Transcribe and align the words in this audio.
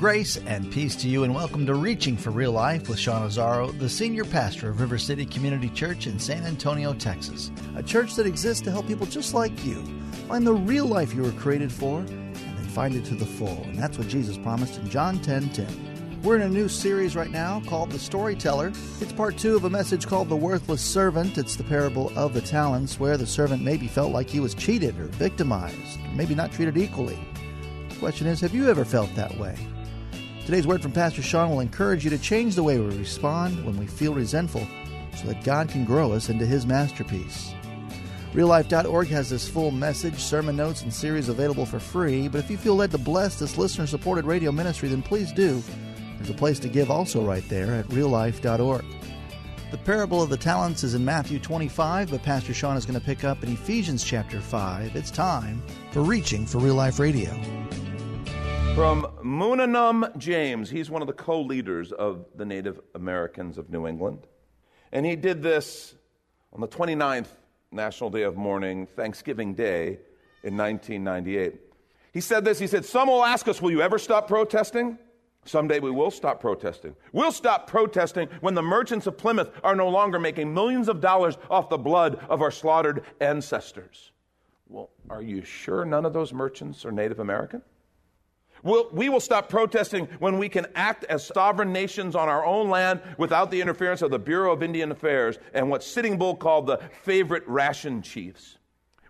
Grace 0.00 0.38
and 0.46 0.72
peace 0.72 0.96
to 0.96 1.10
you, 1.10 1.24
and 1.24 1.34
welcome 1.34 1.66
to 1.66 1.74
Reaching 1.74 2.16
for 2.16 2.30
Real 2.30 2.52
Life 2.52 2.88
with 2.88 2.98
Sean 2.98 3.28
Azzaro, 3.28 3.78
the 3.78 3.86
senior 3.86 4.24
pastor 4.24 4.70
of 4.70 4.80
River 4.80 4.96
City 4.96 5.26
Community 5.26 5.68
Church 5.68 6.06
in 6.06 6.18
San 6.18 6.42
Antonio, 6.44 6.94
Texas. 6.94 7.50
A 7.76 7.82
church 7.82 8.14
that 8.14 8.24
exists 8.24 8.62
to 8.62 8.70
help 8.70 8.86
people 8.86 9.04
just 9.04 9.34
like 9.34 9.62
you 9.62 9.84
find 10.26 10.46
the 10.46 10.54
real 10.54 10.86
life 10.86 11.12
you 11.12 11.20
were 11.20 11.32
created 11.32 11.70
for 11.70 11.98
and 11.98 12.34
then 12.34 12.64
find 12.68 12.94
it 12.94 13.04
to 13.04 13.14
the 13.14 13.26
full. 13.26 13.62
And 13.64 13.76
that's 13.76 13.98
what 13.98 14.08
Jesus 14.08 14.38
promised 14.38 14.78
in 14.78 14.88
John 14.88 15.18
10 15.18 15.50
10. 15.50 16.22
We're 16.22 16.36
in 16.36 16.42
a 16.42 16.48
new 16.48 16.70
series 16.70 17.14
right 17.14 17.30
now 17.30 17.60
called 17.66 17.90
The 17.90 17.98
Storyteller. 17.98 18.68
It's 19.02 19.12
part 19.12 19.36
two 19.36 19.54
of 19.54 19.64
a 19.64 19.70
message 19.70 20.06
called 20.06 20.30
The 20.30 20.34
Worthless 20.34 20.80
Servant. 20.80 21.36
It's 21.36 21.56
the 21.56 21.64
parable 21.64 22.10
of 22.16 22.32
the 22.32 22.40
talents 22.40 22.98
where 22.98 23.18
the 23.18 23.26
servant 23.26 23.62
maybe 23.62 23.86
felt 23.86 24.14
like 24.14 24.30
he 24.30 24.40
was 24.40 24.54
cheated 24.54 24.98
or 24.98 25.08
victimized, 25.08 26.00
or 26.00 26.14
maybe 26.14 26.34
not 26.34 26.52
treated 26.52 26.78
equally. 26.78 27.18
The 27.90 27.96
question 27.96 28.26
is 28.26 28.40
have 28.40 28.54
you 28.54 28.70
ever 28.70 28.86
felt 28.86 29.14
that 29.14 29.36
way? 29.36 29.58
Today's 30.44 30.66
word 30.66 30.82
from 30.82 30.92
Pastor 30.92 31.22
Sean 31.22 31.50
will 31.50 31.60
encourage 31.60 32.02
you 32.02 32.10
to 32.10 32.18
change 32.18 32.54
the 32.54 32.62
way 32.62 32.78
we 32.78 32.96
respond 32.96 33.64
when 33.64 33.76
we 33.76 33.86
feel 33.86 34.14
resentful 34.14 34.66
so 35.16 35.26
that 35.26 35.44
God 35.44 35.68
can 35.68 35.84
grow 35.84 36.12
us 36.12 36.28
into 36.28 36.46
His 36.46 36.66
masterpiece. 36.66 37.54
RealLife.org 38.32 39.08
has 39.08 39.28
this 39.28 39.48
full 39.48 39.70
message, 39.70 40.18
sermon 40.18 40.56
notes, 40.56 40.82
and 40.82 40.92
series 40.92 41.28
available 41.28 41.66
for 41.66 41.78
free. 41.78 42.26
But 42.26 42.38
if 42.38 42.50
you 42.50 42.56
feel 42.56 42.74
led 42.74 42.90
to 42.92 42.98
bless 42.98 43.38
this 43.38 43.58
listener 43.58 43.86
supported 43.86 44.24
radio 44.24 44.50
ministry, 44.50 44.88
then 44.88 45.02
please 45.02 45.30
do. 45.32 45.62
There's 46.16 46.30
a 46.30 46.34
place 46.34 46.58
to 46.60 46.68
give 46.68 46.90
also 46.90 47.24
right 47.24 47.46
there 47.48 47.74
at 47.74 47.86
reallife.org. 47.88 48.84
The 49.70 49.78
parable 49.78 50.22
of 50.22 50.30
the 50.30 50.36
talents 50.36 50.84
is 50.84 50.94
in 50.94 51.04
Matthew 51.04 51.38
25, 51.38 52.10
but 52.10 52.22
Pastor 52.22 52.54
Sean 52.54 52.76
is 52.76 52.86
going 52.86 52.98
to 52.98 53.04
pick 53.04 53.24
up 53.24 53.42
in 53.42 53.52
Ephesians 53.52 54.04
chapter 54.04 54.40
5. 54.40 54.96
It's 54.96 55.10
time 55.10 55.62
for 55.92 56.02
Reaching 56.02 56.46
for 56.46 56.58
Real 56.58 56.74
Life 56.74 56.98
Radio. 56.98 57.30
From 58.74 59.02
Moonanum 59.22 60.16
James. 60.16 60.70
He's 60.70 60.90
one 60.90 61.02
of 61.02 61.06
the 61.06 61.14
co 61.14 61.40
leaders 61.40 61.92
of 61.92 62.24
the 62.34 62.44
Native 62.44 62.80
Americans 62.94 63.58
of 63.58 63.70
New 63.70 63.86
England. 63.86 64.26
And 64.92 65.04
he 65.04 65.16
did 65.16 65.42
this 65.42 65.94
on 66.52 66.60
the 66.60 66.68
29th 66.68 67.28
National 67.72 68.10
Day 68.10 68.22
of 68.22 68.36
Mourning, 68.36 68.86
Thanksgiving 68.86 69.54
Day 69.54 69.98
in 70.42 70.56
1998. 70.56 71.60
He 72.12 72.20
said 72.20 72.44
this 72.44 72.58
He 72.58 72.66
said, 72.66 72.84
Some 72.84 73.08
will 73.08 73.24
ask 73.24 73.48
us, 73.48 73.60
Will 73.60 73.70
you 73.70 73.82
ever 73.82 73.98
stop 73.98 74.28
protesting? 74.28 74.98
Someday 75.44 75.80
we 75.80 75.90
will 75.90 76.10
stop 76.10 76.40
protesting. 76.40 76.94
We'll 77.12 77.32
stop 77.32 77.66
protesting 77.66 78.28
when 78.40 78.54
the 78.54 78.62
merchants 78.62 79.06
of 79.06 79.16
Plymouth 79.16 79.50
are 79.64 79.74
no 79.74 79.88
longer 79.88 80.18
making 80.18 80.52
millions 80.52 80.88
of 80.88 81.00
dollars 81.00 81.38
off 81.48 81.70
the 81.70 81.78
blood 81.78 82.24
of 82.28 82.42
our 82.42 82.50
slaughtered 82.50 83.04
ancestors. 83.20 84.12
Well, 84.68 84.90
are 85.08 85.22
you 85.22 85.42
sure 85.42 85.84
none 85.84 86.04
of 86.04 86.12
those 86.12 86.32
merchants 86.32 86.84
are 86.84 86.92
Native 86.92 87.20
American? 87.20 87.62
We'll, 88.62 88.88
we 88.92 89.08
will 89.08 89.20
stop 89.20 89.48
protesting 89.48 90.06
when 90.18 90.38
we 90.38 90.48
can 90.48 90.66
act 90.74 91.04
as 91.04 91.26
sovereign 91.26 91.72
nations 91.72 92.14
on 92.14 92.28
our 92.28 92.44
own 92.44 92.68
land 92.68 93.00
without 93.16 93.50
the 93.50 93.60
interference 93.60 94.02
of 94.02 94.10
the 94.10 94.18
Bureau 94.18 94.52
of 94.52 94.62
Indian 94.62 94.90
Affairs 94.90 95.38
and 95.54 95.70
what 95.70 95.82
Sitting 95.82 96.18
Bull 96.18 96.36
called 96.36 96.66
the 96.66 96.78
favorite 97.02 97.44
ration 97.46 98.02
chiefs. 98.02 98.58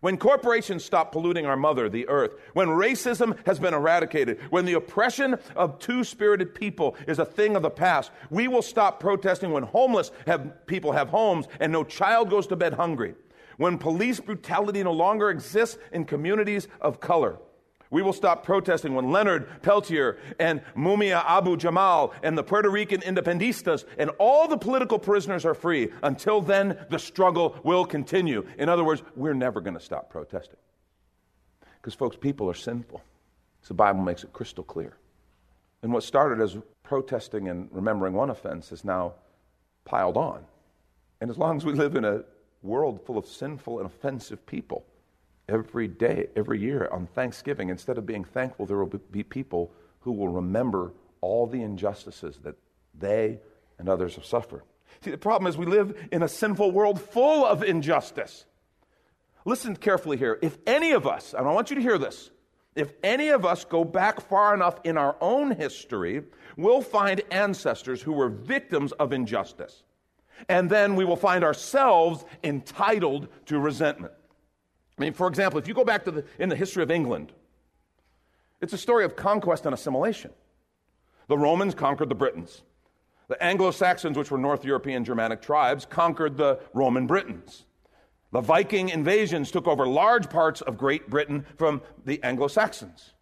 When 0.00 0.16
corporations 0.16 0.82
stop 0.82 1.12
polluting 1.12 1.44
our 1.44 1.58
mother, 1.58 1.90
the 1.90 2.08
earth, 2.08 2.32
when 2.54 2.68
racism 2.68 3.36
has 3.46 3.58
been 3.58 3.74
eradicated, 3.74 4.40
when 4.48 4.64
the 4.64 4.72
oppression 4.72 5.36
of 5.54 5.78
two 5.78 6.04
spirited 6.04 6.54
people 6.54 6.96
is 7.06 7.18
a 7.18 7.24
thing 7.24 7.54
of 7.54 7.62
the 7.62 7.70
past, 7.70 8.10
we 8.30 8.48
will 8.48 8.62
stop 8.62 8.98
protesting 8.98 9.52
when 9.52 9.62
homeless 9.62 10.10
have, 10.26 10.66
people 10.66 10.92
have 10.92 11.10
homes 11.10 11.48
and 11.60 11.70
no 11.70 11.84
child 11.84 12.30
goes 12.30 12.46
to 12.46 12.56
bed 12.56 12.72
hungry, 12.72 13.14
when 13.58 13.76
police 13.76 14.20
brutality 14.20 14.82
no 14.82 14.92
longer 14.92 15.28
exists 15.28 15.76
in 15.92 16.06
communities 16.06 16.66
of 16.80 17.00
color. 17.00 17.38
We 17.90 18.02
will 18.02 18.12
stop 18.12 18.44
protesting 18.44 18.94
when 18.94 19.10
Leonard 19.10 19.62
Peltier 19.62 20.18
and 20.38 20.62
Mumia 20.76 21.24
Abu 21.26 21.56
Jamal 21.56 22.14
and 22.22 22.38
the 22.38 22.44
Puerto 22.44 22.70
Rican 22.70 23.00
Independistas 23.00 23.84
and 23.98 24.10
all 24.18 24.46
the 24.46 24.56
political 24.56 24.98
prisoners 24.98 25.44
are 25.44 25.54
free. 25.54 25.90
Until 26.04 26.40
then, 26.40 26.78
the 26.88 26.98
struggle 26.98 27.56
will 27.64 27.84
continue. 27.84 28.46
In 28.58 28.68
other 28.68 28.84
words, 28.84 29.02
we're 29.16 29.34
never 29.34 29.60
going 29.60 29.74
to 29.74 29.80
stop 29.82 30.08
protesting. 30.08 30.58
Because, 31.80 31.94
folks, 31.94 32.16
people 32.16 32.48
are 32.48 32.54
sinful. 32.54 33.02
So 33.62 33.68
the 33.68 33.74
Bible 33.74 34.02
makes 34.02 34.22
it 34.22 34.32
crystal 34.32 34.62
clear. 34.62 34.96
And 35.82 35.92
what 35.92 36.04
started 36.04 36.40
as 36.40 36.56
protesting 36.84 37.48
and 37.48 37.68
remembering 37.72 38.12
one 38.12 38.30
offense 38.30 38.70
is 38.70 38.84
now 38.84 39.14
piled 39.84 40.16
on. 40.16 40.44
And 41.20 41.28
as 41.28 41.38
long 41.38 41.56
as 41.56 41.64
we 41.64 41.72
live 41.72 41.96
in 41.96 42.04
a 42.04 42.22
world 42.62 43.04
full 43.04 43.18
of 43.18 43.26
sinful 43.26 43.78
and 43.78 43.86
offensive 43.86 44.44
people, 44.46 44.84
every 45.50 45.88
day, 45.88 46.28
every 46.36 46.60
year 46.60 46.88
on 46.90 47.06
Thanksgiving, 47.06 47.68
instead 47.68 47.98
of 47.98 48.06
being 48.06 48.24
thankful, 48.24 48.66
there 48.66 48.78
will 48.78 49.00
be 49.10 49.22
people 49.22 49.70
who 50.00 50.12
will 50.12 50.28
remember 50.28 50.92
all 51.20 51.46
the 51.46 51.62
injustices 51.62 52.38
that 52.42 52.56
they 52.98 53.38
and 53.78 53.88
others 53.88 54.14
have 54.14 54.24
suffered. 54.24 54.62
See, 55.02 55.10
the 55.10 55.18
problem 55.18 55.48
is 55.48 55.56
we 55.56 55.66
live 55.66 56.08
in 56.12 56.22
a 56.22 56.28
sinful 56.28 56.70
world 56.70 57.00
full 57.00 57.44
of 57.44 57.62
injustice. 57.62 58.44
Listen 59.44 59.76
carefully 59.76 60.16
here. 60.16 60.38
If 60.42 60.58
any 60.66 60.92
of 60.92 61.06
us, 61.06 61.34
and 61.34 61.46
I 61.46 61.52
want 61.52 61.70
you 61.70 61.76
to 61.76 61.82
hear 61.82 61.98
this, 61.98 62.30
if 62.76 62.92
any 63.02 63.28
of 63.28 63.44
us 63.44 63.64
go 63.64 63.84
back 63.84 64.20
far 64.20 64.54
enough 64.54 64.78
in 64.84 64.96
our 64.96 65.16
own 65.20 65.50
history, 65.50 66.22
we'll 66.56 66.82
find 66.82 67.22
ancestors 67.30 68.00
who 68.02 68.12
were 68.12 68.28
victims 68.28 68.92
of 68.92 69.12
injustice. 69.12 69.82
And 70.48 70.70
then 70.70 70.94
we 70.94 71.04
will 71.04 71.16
find 71.16 71.44
ourselves 71.44 72.24
entitled 72.42 73.28
to 73.46 73.58
resentment. 73.58 74.12
I 75.00 75.02
mean, 75.02 75.14
for 75.14 75.28
example, 75.28 75.58
if 75.58 75.66
you 75.66 75.72
go 75.72 75.84
back 75.84 76.04
to 76.04 76.10
the, 76.10 76.24
in 76.38 76.50
the 76.50 76.56
history 76.56 76.82
of 76.82 76.90
England, 76.90 77.32
it's 78.60 78.74
a 78.74 78.78
story 78.78 79.06
of 79.06 79.16
conquest 79.16 79.64
and 79.64 79.72
assimilation. 79.72 80.30
The 81.26 81.38
Romans 81.38 81.74
conquered 81.74 82.10
the 82.10 82.14
Britons. 82.14 82.60
The 83.28 83.42
Anglo 83.42 83.70
Saxons, 83.70 84.18
which 84.18 84.30
were 84.30 84.36
North 84.36 84.62
European 84.62 85.06
Germanic 85.06 85.40
tribes, 85.40 85.86
conquered 85.86 86.36
the 86.36 86.60
Roman 86.74 87.06
Britons. 87.06 87.64
The 88.32 88.42
Viking 88.42 88.90
invasions 88.90 89.50
took 89.50 89.66
over 89.66 89.86
large 89.86 90.28
parts 90.28 90.60
of 90.60 90.76
Great 90.76 91.08
Britain 91.08 91.46
from 91.56 91.80
the 92.04 92.22
Anglo 92.22 92.48
Saxons. 92.48 93.14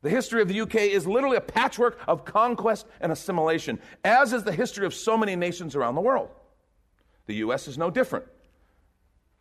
The 0.00 0.08
history 0.08 0.40
of 0.40 0.48
the 0.48 0.62
UK 0.62 0.76
is 0.76 1.06
literally 1.06 1.36
a 1.36 1.42
patchwork 1.42 2.00
of 2.08 2.24
conquest 2.24 2.86
and 3.02 3.12
assimilation, 3.12 3.80
as 4.02 4.32
is 4.32 4.44
the 4.44 4.52
history 4.52 4.86
of 4.86 4.94
so 4.94 5.18
many 5.18 5.36
nations 5.36 5.76
around 5.76 5.94
the 5.94 6.00
world. 6.00 6.30
The 7.26 7.34
US 7.34 7.68
is 7.68 7.76
no 7.76 7.90
different. 7.90 8.24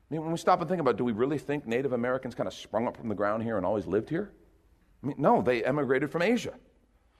I 0.09 0.13
mean, 0.13 0.21
when 0.21 0.31
we 0.31 0.37
stop 0.37 0.61
and 0.61 0.69
think 0.69 0.79
about 0.79 0.91
it, 0.91 0.97
do 0.97 1.03
we 1.03 1.11
really 1.11 1.37
think 1.37 1.67
Native 1.67 1.91
Americans 1.91 2.33
kind 2.33 2.47
of 2.47 2.53
sprung 2.53 2.87
up 2.87 2.95
from 2.95 3.09
the 3.09 3.15
ground 3.15 3.43
here 3.43 3.57
and 3.57 3.65
always 3.65 3.85
lived 3.85 4.09
here? 4.09 4.31
I 5.03 5.07
mean, 5.07 5.17
no, 5.19 5.41
they 5.41 5.63
emigrated 5.63 6.11
from 6.11 6.21
Asia. 6.21 6.53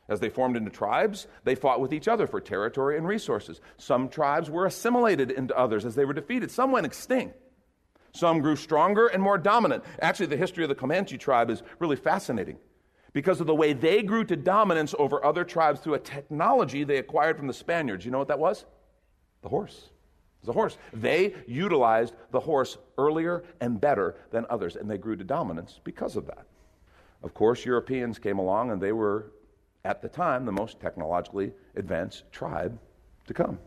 As 0.08 0.22
they 0.22 0.30
formed 0.30 0.56
into 0.56 0.70
tribes, 0.70 1.28
they 1.44 1.54
fought 1.54 1.82
with 1.82 1.92
each 1.92 2.08
other 2.08 2.28
for 2.28 2.40
territory 2.40 2.98
and 2.98 3.06
resources. 3.06 3.60
Some 3.76 4.08
tribes 4.08 4.50
were 4.50 4.66
assimilated 4.66 5.32
into 5.32 5.58
others 5.58 5.84
as 5.84 5.96
they 5.96 6.06
were 6.06 6.14
defeated. 6.14 6.50
Some 6.50 6.72
went 6.72 6.86
extinct. 6.86 7.36
Some 8.14 8.40
grew 8.40 8.56
stronger 8.56 9.08
and 9.08 9.22
more 9.22 9.38
dominant. 9.38 9.84
Actually, 10.02 10.28
the 10.28 10.38
history 10.38 10.64
of 10.64 10.70
the 10.70 10.76
Comanche 10.76 11.18
tribe 11.18 11.50
is 11.50 11.62
really 11.80 11.98
fascinating 11.98 12.58
because 13.12 13.42
of 13.42 13.48
the 13.48 13.56
way 13.56 13.74
they 13.74 14.02
grew 14.02 14.24
to 14.24 14.38
dominance 14.38 14.96
over 14.98 15.24
other 15.26 15.44
tribes 15.44 15.82
through 15.82 15.96
a 15.96 16.00
technology 16.00 16.86
they 16.86 16.98
acquired 16.98 17.36
from 17.36 17.48
the 17.48 17.54
Spaniards. 17.54 18.06
You 18.06 18.12
know 18.12 18.20
what 18.20 18.30
that 18.30 18.40
was? 18.40 18.66
The 19.42 19.50
horse 19.50 19.90
the 20.44 20.54
horse. 20.54 20.78
They 20.94 21.34
utilized 21.48 22.14
the 22.32 22.40
horse 22.40 22.78
earlier 22.98 23.44
and 23.60 23.80
better 23.80 24.16
than 24.32 24.46
others, 24.50 24.76
and 24.76 24.90
they 24.90 24.98
grew 24.98 25.16
to 25.16 25.24
dominance 25.24 25.80
because 25.84 26.16
of 26.16 26.26
that. 26.28 26.46
Of 27.24 27.34
course, 27.34 27.66
Europeans 27.66 28.20
came 28.20 28.40
along, 28.40 28.72
and 28.72 28.82
they 28.82 28.92
were, 28.92 29.32
at 29.84 30.02
the 30.02 30.10
time, 30.10 30.46
the 30.46 30.52
most 30.52 30.80
technologically 30.80 31.52
advanced 31.76 32.32
tribe 32.32 32.80
to 33.28 33.34
come. 33.34 33.60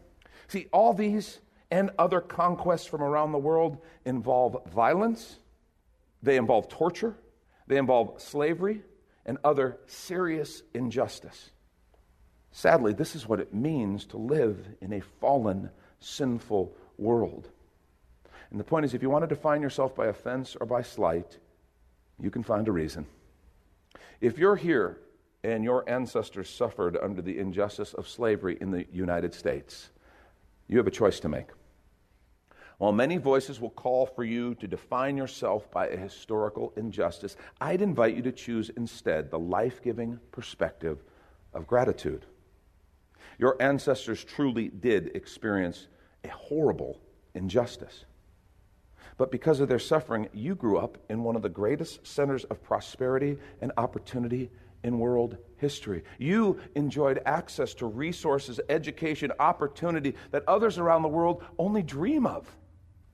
See, 0.49 0.67
all 0.73 0.95
these 0.95 1.41
and 1.71 1.91
other 1.99 2.21
conquests 2.21 2.87
from 2.87 3.03
around 3.03 3.33
the 3.33 3.39
world 3.39 3.79
involve 4.05 4.57
violence, 4.73 5.39
they 6.23 6.37
involve 6.37 6.69
torture, 6.69 7.15
they 7.67 7.77
involve 7.77 8.21
slavery, 8.21 8.83
and 9.27 9.39
other 9.45 9.79
serious 9.87 10.63
injustice. 10.75 11.51
Sadly, 12.53 12.93
this 12.93 13.15
is 13.15 13.29
what 13.29 13.39
it 13.39 13.55
means 13.55 14.05
to 14.07 14.17
live 14.17 14.67
in 14.81 14.93
a 14.93 15.01
fallen 15.01 15.71
sinful 16.01 16.75
world. 16.99 17.49
And 18.51 18.59
the 18.59 18.65
point 18.65 18.85
is, 18.85 18.95
if 18.95 19.03
you 19.03 19.11
want 19.11 19.23
to 19.23 19.29
define 19.29 19.63
yourself 19.63 19.95
by 19.95 20.07
offense 20.07 20.57
or 20.61 20.67
by 20.67 20.83
slight, 20.83 21.39
you 22.21 22.31
can 22.31 22.43
find 22.43 22.67
a 22.69 22.73
reason. 22.73 23.07
If 24.21 24.39
you're 24.39 24.57
here 24.57 24.99
and 25.45 25.65
your 25.65 25.89
ancestors 25.89 26.51
suffered 26.51 26.99
under 27.01 27.23
the 27.23 27.39
injustice 27.39 27.95
of 27.95 28.09
slavery 28.09 28.59
in 28.61 28.71
the 28.71 28.87
United 28.93 29.33
States, 29.35 29.91
you 30.69 30.79
have 30.79 30.87
a 30.87 30.91
choice 30.91 31.21
to 31.21 31.29
make. 31.29 31.47
While 32.79 32.93
many 32.93 33.19
voices 33.19 33.61
will 33.61 33.71
call 33.71 34.07
for 34.07 34.25
you 34.25 34.55
to 34.57 34.67
define 34.67 35.17
yourself 35.17 35.71
by 35.71 35.89
a 35.89 35.97
historical 35.97 36.73
injustice, 36.77 37.37
I'd 37.61 37.83
invite 37.83 38.17
you 38.17 38.23
to 38.23 38.33
choose 38.33 38.71
instead 38.71 39.31
the 39.31 39.39
life 39.39 39.83
giving 39.83 40.19
perspective 40.33 41.03
of 41.53 41.67
gratitude. 41.67 42.25
Your 43.39 43.61
ancestors 43.61 44.25
truly 44.25 44.69
did 44.69 45.15
experience 45.15 45.89
a 46.25 46.29
horrible 46.29 47.01
injustice. 47.35 48.05
But 49.17 49.31
because 49.31 49.61
of 49.61 49.69
their 49.69 49.79
suffering, 49.79 50.29
you 50.33 50.55
grew 50.55 50.79
up 50.79 50.99
in 51.11 51.23
one 51.23 51.37
of 51.37 51.43
the 51.43 51.49
greatest 51.49 52.07
centers 52.07 52.45
of 52.45 52.63
prosperity 52.63 53.37
and 53.61 53.73
opportunity 53.77 54.51
in 54.83 54.99
world 54.99 55.37
history. 55.57 56.05
You 56.19 56.59
enjoyed 56.75 57.21
access 57.27 57.75
to 57.75 57.87
resources, 57.87 58.61
education, 58.69 59.31
opportunity 59.39 60.15
that 60.31 60.45
others 60.49 60.79
around 60.79 61.03
the 61.03 61.09
world 61.09 61.45
only 61.59 61.83
dream 61.83 62.27
of. 62.27 62.49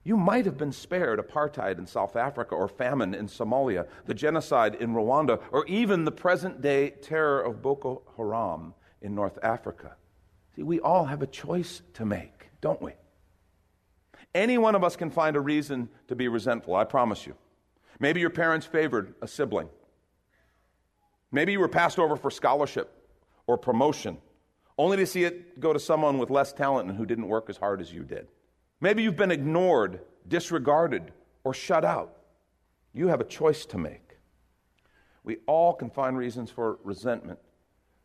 You 0.05 0.15
might 0.15 0.45
have 0.45 0.57
been 0.57 0.71
spared 0.71 1.19
apartheid 1.19 1.77
in 1.77 1.85
South 1.85 2.15
Africa 2.15 2.55
or 2.55 2.69
famine 2.69 3.13
in 3.13 3.27
Somalia, 3.27 3.87
the 4.05 4.13
genocide 4.13 4.75
in 4.75 4.93
Rwanda, 4.93 5.41
or 5.51 5.65
even 5.65 6.05
the 6.05 6.11
present 6.11 6.61
day 6.61 6.91
terror 6.91 7.41
of 7.41 7.61
Boko 7.61 8.03
Haram 8.15 8.73
in 9.01 9.13
North 9.13 9.37
Africa. 9.43 9.97
See, 10.57 10.63
we 10.63 10.79
all 10.79 11.05
have 11.05 11.21
a 11.21 11.27
choice 11.27 11.83
to 11.93 12.05
make, 12.05 12.49
don't 12.61 12.81
we? 12.81 12.93
Any 14.33 14.57
one 14.57 14.73
of 14.73 14.83
us 14.83 14.95
can 14.95 15.11
find 15.11 15.35
a 15.35 15.39
reason 15.39 15.87
to 16.07 16.15
be 16.15 16.27
resentful, 16.27 16.75
I 16.75 16.83
promise 16.83 17.27
you. 17.27 17.35
Maybe 17.99 18.21
your 18.21 18.31
parents 18.31 18.65
favored 18.65 19.13
a 19.21 19.27
sibling. 19.27 19.69
Maybe 21.31 21.51
you 21.51 21.59
were 21.59 21.67
passed 21.67 21.99
over 21.99 22.15
for 22.15 22.31
scholarship 22.31 22.91
or 23.45 23.55
promotion, 23.55 24.17
only 24.79 24.97
to 24.97 25.05
see 25.05 25.25
it 25.25 25.59
go 25.59 25.73
to 25.73 25.79
someone 25.79 26.17
with 26.17 26.31
less 26.31 26.53
talent 26.53 26.89
and 26.89 26.97
who 26.97 27.05
didn't 27.05 27.27
work 27.27 27.51
as 27.51 27.57
hard 27.57 27.79
as 27.79 27.93
you 27.93 28.03
did. 28.03 28.27
Maybe 28.81 29.03
you've 29.03 29.15
been 29.15 29.31
ignored, 29.31 30.01
disregarded, 30.27 31.11
or 31.43 31.53
shut 31.53 31.85
out. 31.85 32.17
You 32.93 33.09
have 33.09 33.21
a 33.21 33.25
choice 33.25 33.63
to 33.67 33.77
make. 33.77 34.17
We 35.23 35.37
all 35.45 35.75
can 35.75 35.91
find 35.91 36.17
reasons 36.17 36.49
for 36.49 36.79
resentment, 36.83 37.37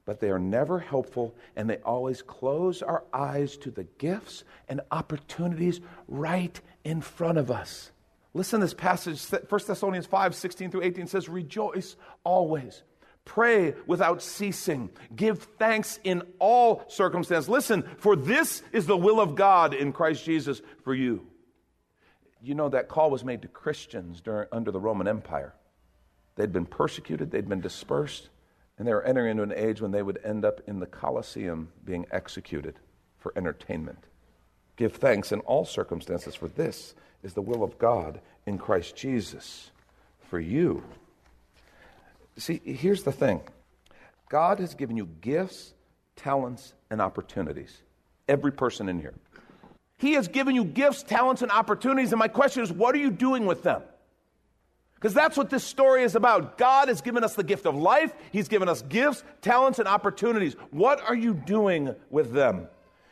but 0.05 0.21
they 0.21 0.31
are 0.31 0.39
never 0.39 0.79
helpful 0.79 1.35
and 1.57 1.69
they 1.69 1.79
always 1.79 2.23
close 2.23 2.83
our 2.83 3.05
eyes 3.13 3.57
to 3.59 3.71
the 3.71 3.85
gifts 3.99 4.45
and 4.69 4.81
opportunities 4.91 5.81
right 6.09 6.61
in 6.85 7.01
front 7.01 7.39
of 7.39 7.51
us. 7.51 7.91
Listen 8.35 8.61
to 8.61 8.67
this 8.67 8.75
passage, 8.75 9.23
1 9.27 9.43
Thessalonians 9.67 10.07
5 10.07 10.35
16 10.35 10.71
through 10.71 10.83
18 10.83 11.07
says, 11.07 11.29
Rejoice 11.29 11.97
always. 12.25 12.83
Pray 13.25 13.75
without 13.87 14.21
ceasing. 14.21 14.91
Give 15.15 15.39
thanks 15.59 16.01
in 16.03 16.23
all 16.41 16.85
circumstances. 16.89 17.49
Listen, 17.49 17.85
for 17.99 18.17
this 18.17 18.63
is 18.73 18.87
the 18.87 18.97
will 18.97 19.21
of 19.21 19.37
God 19.37 19.75
in 19.75 19.93
Christ 19.93 20.25
Jesus 20.25 20.61
for 20.83 20.93
you. 20.93 21.27
You 22.43 22.57
know 22.57 22.69
that 22.71 22.89
call 22.89 23.11
was 23.11 23.25
made 23.25 23.43
to 23.43 23.49
Christians 23.49 24.21
during, 24.21 24.49
under 24.51 24.73
the 24.73 24.81
Roman 24.81 25.07
Empire. 25.07 25.55
They'd 26.35 26.53
been 26.53 26.67
persecuted, 26.67 27.31
they'd 27.31 27.49
been 27.49 27.61
dispersed, 27.61 28.31
and 28.79 28.87
they 28.87 28.95
were 28.95 29.05
entering 29.05 29.33
into 29.33 29.43
an 29.43 29.53
age 29.53 29.81
when 29.81 29.91
they 29.91 30.03
would 30.03 30.19
end 30.25 30.45
up 30.45 30.61
in 30.67 30.81
the 30.81 30.87
Colosseum 30.87 31.69
being 31.85 32.07
executed 32.11 32.77
for 33.19 33.33
entertainment. 33.37 34.05
Give 34.77 34.93
thanks 34.93 35.33
in 35.33 35.41
all 35.41 35.65
circumstances, 35.65 36.35
for 36.35 36.49
this 36.49 36.95
is 37.23 37.35
the 37.35 37.43
will 37.43 37.63
of 37.63 37.79
God 37.79 38.21
in 38.47 38.59
Christ 38.59 38.97
Jesus 38.97 39.71
for 40.29 40.41
you. 40.41 40.83
See, 42.37 42.61
here's 42.65 43.03
the 43.03 43.13
thing 43.13 43.43
God 44.29 44.59
has 44.59 44.75
given 44.75 44.97
you 44.97 45.07
gifts, 45.21 45.75
talents, 46.17 46.75
and 46.91 47.01
opportunities. 47.01 47.83
Every 48.29 48.53
person 48.53 48.89
in 48.89 48.99
here. 48.99 49.15
He 49.99 50.15
has 50.15 50.27
given 50.27 50.55
you 50.55 50.65
gifts, 50.65 51.03
talents, 51.03 51.43
and 51.43 51.53
opportunities. 51.53 52.13
And 52.13 52.19
my 52.19 52.29
question 52.29 52.63
is, 52.63 52.73
what 52.73 52.95
are 52.95 52.99
you 52.99 53.11
doing 53.11 53.47
with 53.47 53.63
them? 53.63 53.83
Because 55.03 55.15
that's 55.15 55.37
what 55.37 55.51
this 55.51 55.65
story 55.65 56.05
is 56.05 56.15
about. 56.15 56.57
God 56.57 56.87
has 56.87 57.01
given 57.01 57.25
us 57.25 57.35
the 57.35 57.43
gift 57.43 57.67
of 57.67 57.75
life, 57.75 58.15
He's 58.31 58.47
given 58.47 58.69
us 58.69 58.83
gifts, 58.83 59.25
talents, 59.41 59.81
and 59.81 59.89
opportunities. 59.89 60.55
What 60.71 61.01
are 61.03 61.17
you 61.17 61.35
doing 61.35 61.93
with 62.09 62.33
them? 62.33 62.69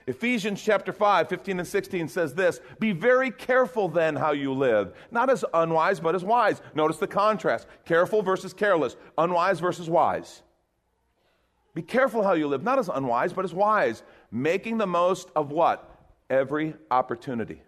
Ephesians 0.06 0.62
chapter 0.62 0.92
5, 0.92 1.28
15 1.28 1.58
and 1.58 1.66
16 1.66 2.06
says 2.06 2.32
this 2.32 2.60
Be 2.78 2.92
very 2.92 3.32
careful 3.32 3.88
then 3.88 4.14
how 4.14 4.30
you 4.30 4.52
live, 4.52 4.94
not 5.10 5.30
as 5.30 5.44
unwise, 5.52 5.98
but 5.98 6.14
as 6.14 6.22
wise. 6.22 6.62
Notice 6.76 6.98
the 6.98 7.08
contrast 7.08 7.66
careful 7.84 8.22
versus 8.22 8.52
careless, 8.52 8.94
unwise 9.18 9.58
versus 9.58 9.90
wise. 9.90 10.42
Be 11.74 11.82
careful 11.82 12.22
how 12.22 12.34
you 12.34 12.46
live, 12.46 12.62
not 12.62 12.78
as 12.78 12.88
unwise, 12.88 13.32
but 13.32 13.44
as 13.44 13.52
wise, 13.52 14.04
making 14.30 14.78
the 14.78 14.86
most 14.86 15.28
of 15.34 15.50
what? 15.50 15.90
Every 16.30 16.74
opportunity. 16.88 17.62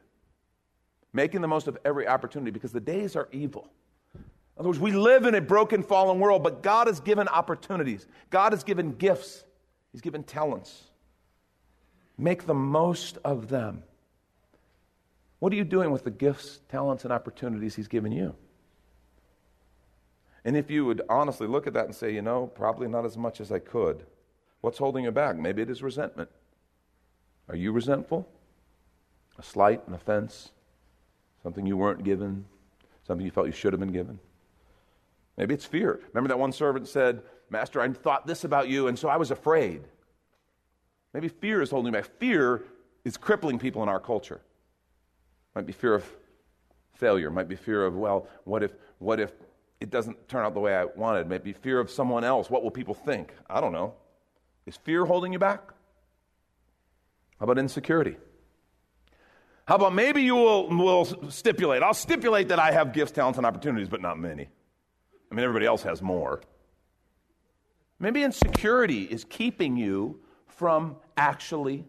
Making 1.13 1.41
the 1.41 1.49
most 1.49 1.67
of 1.67 1.77
every 1.85 2.07
opportunity 2.07 2.53
because 2.53 2.71
the 2.71 2.81
days 2.81 3.17
are 3.17 3.29
evil. 3.33 3.69
In 4.56 4.60
other 4.60 4.69
words, 4.69 4.81
we 4.81 4.93
live 4.93 5.25
in 5.25 5.34
a 5.34 5.40
broken, 5.40 5.82
fallen 5.82 6.19
world, 6.19 6.43
but 6.43 6.62
God 6.62 6.87
has 6.87 7.00
given 7.00 7.26
opportunities. 7.28 8.06
God 8.31 8.52
has 8.52 8.62
given 8.62 8.93
gifts. 8.93 9.44
He's 9.93 10.02
given 10.02 10.22
talents. 10.22 10.84
Make 12.19 12.46
the 12.46 12.54
most 12.54 13.19
of 13.25 13.49
them. 13.49 13.82
What 15.38 15.52
are 15.52 15.56
you 15.56 15.64
doing 15.64 15.90
with 15.90 16.04
the 16.04 16.10
gifts, 16.10 16.60
talents, 16.69 17.04
and 17.04 17.12
opportunities 17.12 17.75
He's 17.75 17.88
given 17.88 18.12
you? 18.12 18.34
And 20.44 20.56
if 20.56 20.70
you 20.70 20.84
would 20.84 21.02
honestly 21.08 21.46
look 21.46 21.66
at 21.66 21.72
that 21.72 21.87
and 21.87 21.94
say, 21.94 22.12
you 22.12 22.22
know, 22.22 22.46
probably 22.46 22.88
not 22.88 23.04
as 23.04 23.16
much 23.16 23.40
as 23.40 23.50
I 23.50 23.58
could, 23.58 24.04
what's 24.60 24.78
holding 24.78 25.04
you 25.04 25.10
back? 25.10 25.37
Maybe 25.37 25.62
it 25.62 25.70
is 25.70 25.82
resentment. 25.82 26.31
Are 27.49 27.56
you 27.56 27.72
resentful? 27.72 28.28
A 29.38 29.43
slight, 29.43 29.87
an 29.88 29.94
offense, 29.94 30.50
something 31.43 31.66
you 31.66 31.76
weren't 31.76 32.04
given, 32.04 32.44
something 33.06 33.25
you 33.25 33.32
felt 33.32 33.46
you 33.46 33.52
should 33.52 33.72
have 33.72 33.81
been 33.81 33.93
given? 33.93 34.19
Maybe 35.37 35.55
it's 35.55 35.64
fear. 35.64 36.00
Remember 36.12 36.29
that 36.29 36.38
one 36.38 36.52
servant 36.52 36.88
said, 36.88 37.23
Master, 37.50 37.81
I 37.81 37.88
thought 37.88 38.26
this 38.26 38.44
about 38.44 38.69
you, 38.69 38.88
and 38.88 38.99
so 38.99 39.08
I 39.08 39.17
was 39.17 39.31
afraid. 39.31 39.82
Maybe 41.12 41.29
fear 41.29 41.61
is 41.62 41.70
holding 41.70 41.93
back. 41.93 42.06
Fear 42.19 42.62
is 43.05 43.17
crippling 43.17 43.58
people 43.58 43.82
in 43.82 43.88
our 43.88 44.00
culture. 44.00 44.40
Might 45.55 45.67
be 45.67 45.73
fear 45.73 45.94
of 45.94 46.05
failure. 46.94 47.31
Might 47.31 47.49
be 47.49 47.56
fear 47.56 47.84
of, 47.84 47.94
well, 47.94 48.29
what 48.44 48.62
if, 48.62 48.73
what 48.99 49.20
if 49.20 49.32
it 49.81 49.90
doesn't 49.90 50.29
turn 50.29 50.44
out 50.44 50.55
the 50.55 50.61
way 50.61 50.75
I 50.75 50.84
wanted? 50.84 51.29
Maybe 51.29 51.52
fear 51.52 51.81
of 51.81 51.90
someone 51.90 52.25
else. 52.25 52.49
What 52.49 52.62
will 52.62 52.71
people 52.71 52.95
think? 52.95 53.35
I 53.50 53.61
don't 53.61 53.73
know. 53.73 53.95
Is 54.64 54.76
fear 54.76 55.04
holding 55.04 55.33
you 55.33 55.38
back? 55.38 55.73
How 57.38 57.45
about 57.45 57.59
insecurity? 57.59 58.16
How 59.66 59.76
about 59.76 59.95
maybe 59.95 60.23
you 60.23 60.37
will, 60.37 60.68
will 60.68 61.30
stipulate? 61.30 61.83
I'll 61.83 61.95
stipulate 61.95 62.49
that 62.49 62.59
I 62.59 62.73
have 62.73 62.92
gifts, 62.92 63.12
talents, 63.12 63.37
and 63.37 63.47
opportunities, 63.47 63.88
but 63.88 64.00
not 64.00 64.18
many. 64.18 64.49
I 65.33 65.35
mean, 65.35 65.45
everybody 65.45 65.65
else 65.65 65.83
has 65.85 66.03
more. 66.03 66.43
Maybe 67.99 68.23
insecurity 68.23 69.05
is 69.05 69.25
keeping 69.25 69.79
you 69.79 70.21
from 70.47 70.97
actually 71.17 71.87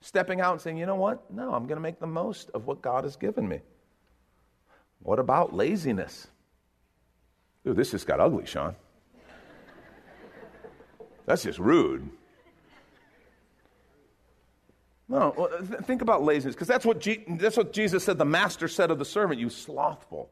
stepping 0.00 0.40
out 0.40 0.52
and 0.52 0.60
saying, 0.60 0.76
you 0.76 0.86
know 0.86 0.94
what? 0.94 1.28
No, 1.28 1.54
I'm 1.54 1.66
going 1.66 1.76
to 1.76 1.82
make 1.82 1.98
the 1.98 2.06
most 2.06 2.50
of 2.54 2.66
what 2.66 2.82
God 2.82 3.02
has 3.02 3.16
given 3.16 3.48
me. 3.48 3.62
What 5.00 5.18
about 5.18 5.52
laziness? 5.52 6.28
Ooh, 7.66 7.74
this 7.74 7.90
just 7.90 8.06
got 8.06 8.20
ugly, 8.20 8.46
Sean. 8.46 8.76
That's 11.26 11.42
just 11.42 11.58
rude. 11.58 12.08
No, 15.08 15.34
well, 15.36 15.48
th- 15.48 15.80
think 15.80 16.00
about 16.00 16.22
laziness, 16.22 16.54
because 16.54 16.68
that's, 16.68 16.86
what 16.86 17.04
that's 17.28 17.56
what 17.56 17.72
Jesus 17.72 18.04
said 18.04 18.18
the 18.18 18.24
master 18.24 18.68
said 18.68 18.92
of 18.92 19.00
the 19.00 19.04
servant, 19.04 19.40
you 19.40 19.50
slothful 19.50 20.30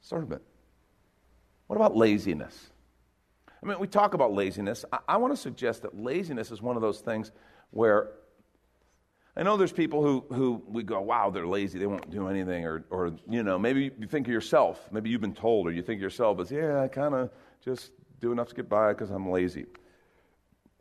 servant. 0.00 0.42
What 1.74 1.86
about 1.86 1.96
laziness? 1.96 2.70
I 3.60 3.66
mean, 3.66 3.80
we 3.80 3.88
talk 3.88 4.14
about 4.14 4.32
laziness. 4.32 4.84
I, 4.92 4.98
I 5.08 5.16
want 5.16 5.32
to 5.32 5.36
suggest 5.36 5.82
that 5.82 5.98
laziness 5.98 6.52
is 6.52 6.62
one 6.62 6.76
of 6.76 6.82
those 6.82 7.00
things 7.00 7.32
where 7.72 8.12
I 9.36 9.42
know 9.42 9.56
there's 9.56 9.72
people 9.72 10.00
who, 10.00 10.24
who 10.32 10.62
we 10.68 10.84
go, 10.84 11.00
wow, 11.00 11.30
they're 11.30 11.48
lazy, 11.48 11.80
they 11.80 11.88
won't 11.88 12.08
do 12.10 12.28
anything, 12.28 12.64
or, 12.64 12.84
or 12.90 13.16
you 13.28 13.42
know, 13.42 13.58
maybe 13.58 13.90
you 13.98 14.06
think 14.06 14.28
of 14.28 14.32
yourself, 14.32 14.88
maybe 14.92 15.10
you've 15.10 15.20
been 15.20 15.34
told, 15.34 15.66
or 15.66 15.72
you 15.72 15.82
think 15.82 15.98
of 15.98 16.02
yourself 16.02 16.38
as, 16.38 16.48
yeah, 16.48 16.80
I 16.80 16.86
kind 16.86 17.12
of 17.12 17.30
just 17.64 17.90
do 18.20 18.30
enough 18.30 18.50
to 18.50 18.54
get 18.54 18.68
by 18.68 18.92
because 18.92 19.10
I'm 19.10 19.28
lazy. 19.28 19.66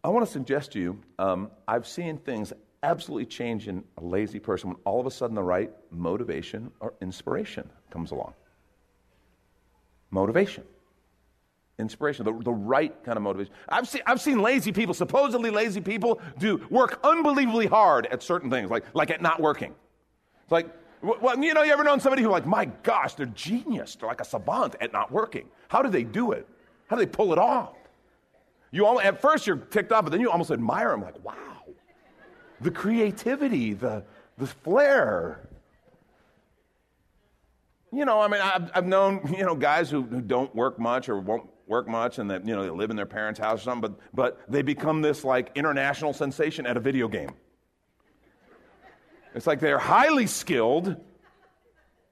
I 0.04 0.10
want 0.10 0.28
to 0.28 0.32
suggest 0.32 0.74
to 0.74 0.80
you, 0.80 1.02
um, 1.18 1.50
I've 1.68 1.88
seen 1.88 2.20
things 2.20 2.54
absolutely 2.84 3.26
change 3.26 3.68
in 3.68 3.84
a 3.98 4.04
lazy 4.04 4.38
person 4.38 4.70
when 4.70 4.78
all 4.86 5.00
of 5.00 5.08
a 5.08 5.12
sudden 5.12 5.34
the 5.34 5.42
right 5.42 5.72
motivation 5.90 6.70
or 6.80 6.94
inspiration 7.02 7.68
comes 7.90 8.12
along. 8.12 8.36
Motivation 10.12 10.66
inspiration, 11.80 12.26
the, 12.26 12.34
the 12.44 12.52
right 12.52 13.04
kind 13.04 13.18
of 13.18 13.24
motivation. 13.24 13.54
I've 13.70 13.88
seen, 13.88 14.02
I've 14.06 14.22
seen 14.22 14.40
lazy 14.40 14.72
people, 14.72 14.94
supposedly 14.94 15.50
lazy 15.50 15.82
people, 15.82 16.22
do 16.38 16.66
work 16.70 17.00
unbelievably 17.04 17.68
hard 17.68 18.06
at 18.08 18.22
certain 18.22 18.50
things, 18.50 18.70
like, 18.70 18.84
like 18.94 19.10
at 19.10 19.22
not 19.22 19.40
working. 19.40 19.74
It's 20.44 20.52
like, 20.52 20.70
Well, 21.02 21.42
you 21.42 21.54
know, 21.54 21.64
you 21.64 21.74
ever 21.74 21.84
known 21.84 22.00
somebody 22.00 22.22
who, 22.22 22.30
like, 22.30 22.46
my 22.46 22.66
gosh, 22.66 23.16
they're 23.16 23.26
genius. 23.28 23.96
They're 23.96 24.08
like 24.08 24.22
a 24.22 24.26
savant 24.26 24.76
at 24.82 24.94
not 24.94 25.12
working. 25.12 25.48
How 25.68 25.82
do 25.82 25.90
they 25.90 26.04
do 26.04 26.32
it? 26.32 26.48
How 26.88 26.96
do 26.96 27.02
they 27.02 27.12
pull 27.12 27.34
it 27.34 27.40
off? 27.40 27.76
You 28.72 28.86
all, 28.86 29.00
at 29.00 29.22
first 29.22 29.46
you're 29.48 29.58
ticked 29.58 29.92
off, 29.92 30.04
but 30.04 30.12
then 30.12 30.22
you 30.22 30.32
almost 30.32 30.52
admire 30.52 30.90
them. 30.90 31.02
Like, 31.02 31.24
wow, 31.24 31.36
the 32.62 32.72
creativity, 32.72 33.74
the 33.74 34.04
the 34.38 34.48
flair. 34.48 35.48
You 37.92 38.06
know, 38.06 38.20
I 38.20 38.28
mean, 38.28 38.42
I've, 38.42 38.72
I've 38.74 38.86
known 38.88 39.34
you 39.38 39.46
know 39.46 39.56
guys 39.56 39.90
who, 39.90 40.02
who 40.02 40.22
don't 40.22 40.54
work 40.56 40.80
much 40.80 41.10
or 41.10 41.20
won't 41.20 41.50
work 41.74 41.88
much, 41.88 42.20
and 42.20 42.30
that 42.30 42.48
you 42.48 42.56
know 42.56 42.64
they 42.64 42.70
live 42.70 42.92
in 42.92 42.96
their 42.96 43.06
parents' 43.08 43.40
house 43.40 43.62
or 43.62 43.64
something, 43.64 43.92
but 43.92 44.00
but 44.14 44.52
they 44.52 44.62
become 44.62 45.02
this 45.02 45.24
like 45.24 45.52
international 45.56 46.14
sensation 46.14 46.68
at 46.68 46.78
a 46.78 46.80
video 46.80 47.08
game. 47.08 47.32
It's 49.36 49.48
like 49.48 49.60
they're 49.60 49.80
highly 49.80 50.28
skilled, 50.28 50.96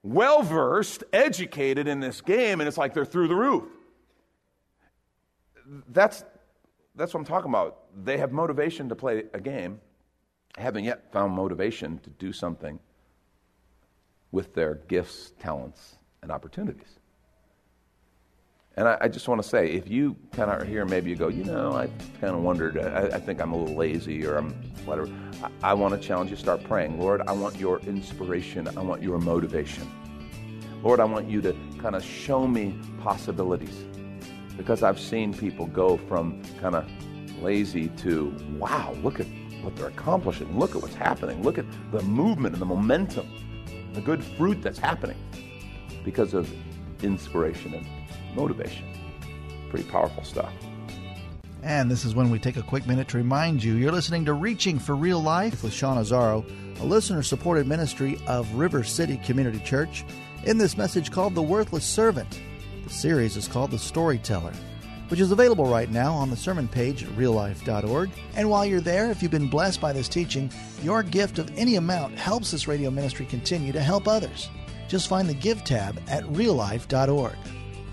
well 0.04 0.42
versed, 0.42 1.04
educated 1.14 1.88
in 1.88 2.00
this 2.00 2.22
game, 2.22 2.60
and 2.60 2.68
it's 2.68 2.78
like 2.78 2.94
they're 2.94 3.06
through 3.06 3.28
the 3.28 3.36
roof. 3.36 3.66
That's, 5.90 6.24
that's 6.96 7.14
what 7.14 7.20
I'm 7.22 7.26
talking 7.26 7.50
about. 7.50 7.78
They 8.04 8.18
have 8.18 8.32
motivation 8.32 8.90
to 8.90 8.96
play 8.96 9.24
a 9.34 9.40
game, 9.40 9.80
haven't 10.58 10.84
yet 10.84 11.12
found 11.12 11.34
motivation 11.34 12.00
to 12.00 12.10
do 12.10 12.34
something 12.34 12.80
with 14.32 14.54
their 14.54 14.76
gifts, 14.88 15.34
talents, 15.40 15.98
and 16.24 16.32
opportunities. 16.32 17.01
And 18.78 18.88
I, 18.88 18.98
I 19.02 19.08
just 19.10 19.28
want 19.28 19.42
to 19.44 19.48
say, 19.48 19.68
if 19.68 19.90
you 19.90 20.16
kind 20.32 20.50
of 20.50 20.62
are 20.62 20.66
here, 20.66 20.86
maybe 20.86 21.10
you 21.10 21.18
go, 21.18 21.28
you 21.28 21.44
know, 21.44 21.74
I 21.74 21.88
kind 22.22 22.34
of 22.34 22.42
wondered, 22.42 22.78
uh, 22.78 23.10
I, 23.12 23.16
I, 23.18 23.20
think 23.20 23.42
I'm 23.42 23.52
a 23.52 23.58
little 23.58 23.76
lazy 23.76 24.26
or 24.26 24.38
I'm 24.38 24.52
whatever. 24.86 25.12
I, 25.44 25.72
I 25.72 25.74
want 25.74 25.94
to 25.94 26.00
challenge 26.00 26.30
you, 26.30 26.38
to 26.38 26.42
start 26.42 26.64
praying. 26.64 26.98
Lord, 26.98 27.22
I 27.28 27.34
want 27.34 27.58
your 27.58 27.80
inspiration. 27.80 28.70
I 28.70 28.82
want 28.82 29.04
your 29.04 29.18
motivation. 29.18 29.92
Lord, 30.84 31.02
I 31.02 31.04
want 31.04 31.30
you 31.30 31.42
to 31.42 31.54
kind 31.80 31.96
of 31.96 32.04
show 32.04 32.48
me 32.48 32.80
possibilities 33.04 33.84
because 34.56 34.84
I've 34.84 35.00
seen 35.00 35.34
people 35.34 35.68
go 35.68 35.98
from 35.98 36.42
kind 36.62 36.76
of 36.76 36.88
lazy 37.44 37.90
to, 37.90 38.34
wow, 38.58 38.96
look 39.04 39.20
at 39.20 39.28
what 39.64 39.76
they're 39.76 39.88
accomplishing. 39.88 40.58
Look 40.58 40.76
at 40.76 40.82
what's 40.82 40.96
happening. 40.96 41.44
Look 41.44 41.58
at 41.58 41.66
the 41.92 42.02
movement 42.04 42.54
and 42.54 42.62
the 42.62 42.66
momentum, 42.66 43.28
the 43.94 44.02
good 44.02 44.24
fruit 44.24 44.62
that's 44.62 44.80
happening 44.80 45.18
because 46.06 46.34
of 46.34 46.50
inspiration 47.04 47.74
and 47.74 47.86
motivation. 48.36 48.86
Pretty 49.70 49.90
powerful 49.90 50.24
stuff. 50.24 50.54
And 51.64 51.92
this 51.92 52.06
is 52.06 52.16
when 52.16 52.32
we 52.32 52.40
take 52.40 52.58
a 52.58 52.64
quick 52.64 52.88
minute 52.88 53.08
to 53.10 53.18
remind 53.18 53.64
you 53.64 53.76
you're 53.76 53.92
listening 53.92 54.26
to 54.26 54.34
Reaching 54.34 54.80
for 54.80 54.96
Real 54.96 55.22
Life 55.22 55.64
with 55.64 55.74
Sean 55.74 55.98
Azzaro, 55.98 56.44
a 56.80 56.84
listener 56.84 57.22
supported 57.22 57.68
ministry 57.68 58.20
of 58.26 58.52
River 58.56 58.84
City 58.84 59.18
Community 59.18 59.60
Church, 59.60 60.04
in 60.46 60.58
this 60.58 60.76
message 60.76 61.12
called 61.12 61.36
The 61.36 61.42
Worthless 61.42 61.86
Servant. 61.86 62.42
The 62.84 62.90
series 62.90 63.38
is 63.38 63.48
called 63.48 63.70
The 63.70 63.78
Storyteller, 63.78 64.54
which 65.10 65.20
is 65.20 65.32
available 65.32 65.66
right 65.66 65.92
now 65.92 66.14
on 66.14 66.32
the 66.32 66.36
sermon 66.36 66.68
page 66.68 67.04
at 67.04 67.10
reallife.org. 67.12 68.10
And 68.36 68.50
while 68.50 68.66
you're 68.66 68.82
there, 68.82 69.12
if 69.12 69.22
you've 69.22 69.30
been 69.30 69.50
blessed 69.50 69.80
by 69.80 69.94
this 69.94 70.10
teaching, 70.10 70.50
your 70.82 71.04
gift 71.04 71.38
of 71.38 71.56
any 71.56 71.76
amount 71.76 72.18
helps 72.18 72.50
this 72.50 72.68
radio 72.68 72.90
ministry 72.90 73.28
continue 73.28 73.72
to 73.72 73.82
help 73.82 74.08
others. 74.08 74.50
Just 74.88 75.08
find 75.08 75.30
the 75.30 75.36
Give 75.36 75.64
tab 75.64 76.02
at 76.08 76.24
reallife.org. 76.24 77.36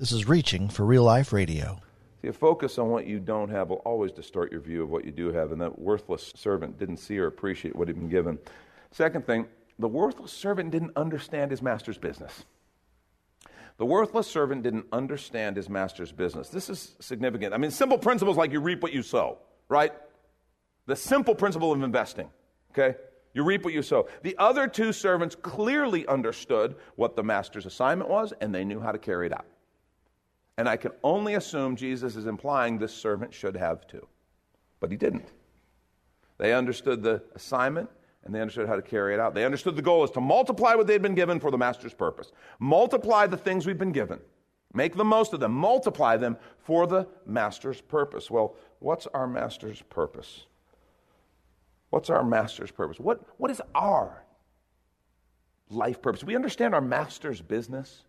This 0.00 0.12
is 0.12 0.26
Reaching 0.26 0.70
for 0.70 0.86
Real 0.86 1.02
Life 1.02 1.30
Radio. 1.30 1.78
See, 2.22 2.28
a 2.28 2.32
focus 2.32 2.78
on 2.78 2.88
what 2.88 3.06
you 3.06 3.20
don't 3.20 3.50
have 3.50 3.68
will 3.68 3.82
always 3.84 4.12
distort 4.12 4.50
your 4.50 4.62
view 4.62 4.82
of 4.82 4.88
what 4.88 5.04
you 5.04 5.10
do 5.10 5.30
have, 5.30 5.52
and 5.52 5.60
that 5.60 5.78
worthless 5.78 6.32
servant 6.34 6.78
didn't 6.78 6.96
see 6.96 7.18
or 7.18 7.26
appreciate 7.26 7.76
what 7.76 7.86
he'd 7.86 7.98
been 7.98 8.08
given. 8.08 8.38
Second 8.92 9.26
thing, 9.26 9.46
the 9.78 9.88
worthless 9.88 10.32
servant 10.32 10.70
didn't 10.70 10.92
understand 10.96 11.50
his 11.50 11.60
master's 11.60 11.98
business. 11.98 12.46
The 13.76 13.84
worthless 13.84 14.26
servant 14.26 14.62
didn't 14.62 14.86
understand 14.90 15.56
his 15.56 15.68
master's 15.68 16.12
business. 16.12 16.48
This 16.48 16.70
is 16.70 16.96
significant. 17.00 17.52
I 17.52 17.58
mean, 17.58 17.70
simple 17.70 17.98
principles 17.98 18.38
like 18.38 18.52
you 18.52 18.60
reap 18.60 18.82
what 18.82 18.94
you 18.94 19.02
sow, 19.02 19.36
right? 19.68 19.92
The 20.86 20.96
simple 20.96 21.34
principle 21.34 21.72
of 21.72 21.82
investing, 21.82 22.30
okay? 22.70 22.96
You 23.34 23.44
reap 23.44 23.64
what 23.64 23.74
you 23.74 23.82
sow. 23.82 24.08
The 24.22 24.34
other 24.38 24.66
two 24.66 24.94
servants 24.94 25.34
clearly 25.34 26.06
understood 26.06 26.76
what 26.96 27.16
the 27.16 27.22
master's 27.22 27.66
assignment 27.66 28.08
was, 28.08 28.32
and 28.40 28.54
they 28.54 28.64
knew 28.64 28.80
how 28.80 28.92
to 28.92 28.98
carry 28.98 29.26
it 29.26 29.34
out. 29.34 29.44
And 30.60 30.68
I 30.68 30.76
can 30.76 30.92
only 31.02 31.36
assume 31.36 31.74
Jesus 31.74 32.16
is 32.16 32.26
implying 32.26 32.76
this 32.76 32.92
servant 32.92 33.32
should 33.32 33.56
have 33.56 33.86
too. 33.86 34.06
But 34.78 34.90
he 34.90 34.96
didn't. 34.98 35.24
They 36.36 36.52
understood 36.52 37.02
the 37.02 37.22
assignment 37.34 37.88
and 38.24 38.34
they 38.34 38.42
understood 38.42 38.68
how 38.68 38.76
to 38.76 38.82
carry 38.82 39.14
it 39.14 39.20
out. 39.20 39.34
They 39.34 39.46
understood 39.46 39.74
the 39.74 39.80
goal 39.80 40.04
is 40.04 40.10
to 40.10 40.20
multiply 40.20 40.74
what 40.74 40.86
they'd 40.86 41.00
been 41.00 41.14
given 41.14 41.40
for 41.40 41.50
the 41.50 41.56
master's 41.56 41.94
purpose. 41.94 42.32
Multiply 42.58 43.26
the 43.26 43.38
things 43.38 43.64
we've 43.64 43.78
been 43.78 43.90
given. 43.90 44.20
Make 44.74 44.96
the 44.96 45.04
most 45.04 45.32
of 45.32 45.40
them. 45.40 45.52
Multiply 45.52 46.18
them 46.18 46.36
for 46.58 46.86
the 46.86 47.08
master's 47.24 47.80
purpose. 47.80 48.30
Well, 48.30 48.54
what's 48.80 49.06
our 49.14 49.26
master's 49.26 49.80
purpose? 49.80 50.44
What's 51.88 52.10
our 52.10 52.22
master's 52.22 52.70
purpose? 52.70 53.00
What, 53.00 53.22
what 53.38 53.50
is 53.50 53.62
our 53.74 54.26
life 55.70 56.02
purpose? 56.02 56.22
We 56.22 56.36
understand 56.36 56.74
our 56.74 56.82
master's 56.82 57.40
business. 57.40 58.02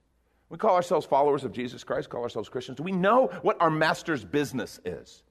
We 0.51 0.57
call 0.57 0.75
ourselves 0.75 1.05
followers 1.05 1.45
of 1.45 1.53
Jesus 1.53 1.85
Christ, 1.85 2.09
call 2.09 2.23
ourselves 2.23 2.49
Christians. 2.49 2.81
We 2.81 2.91
know 2.91 3.27
what 3.41 3.55
our 3.61 3.69
master's 3.69 4.25
business 4.25 4.81
is? 4.83 5.23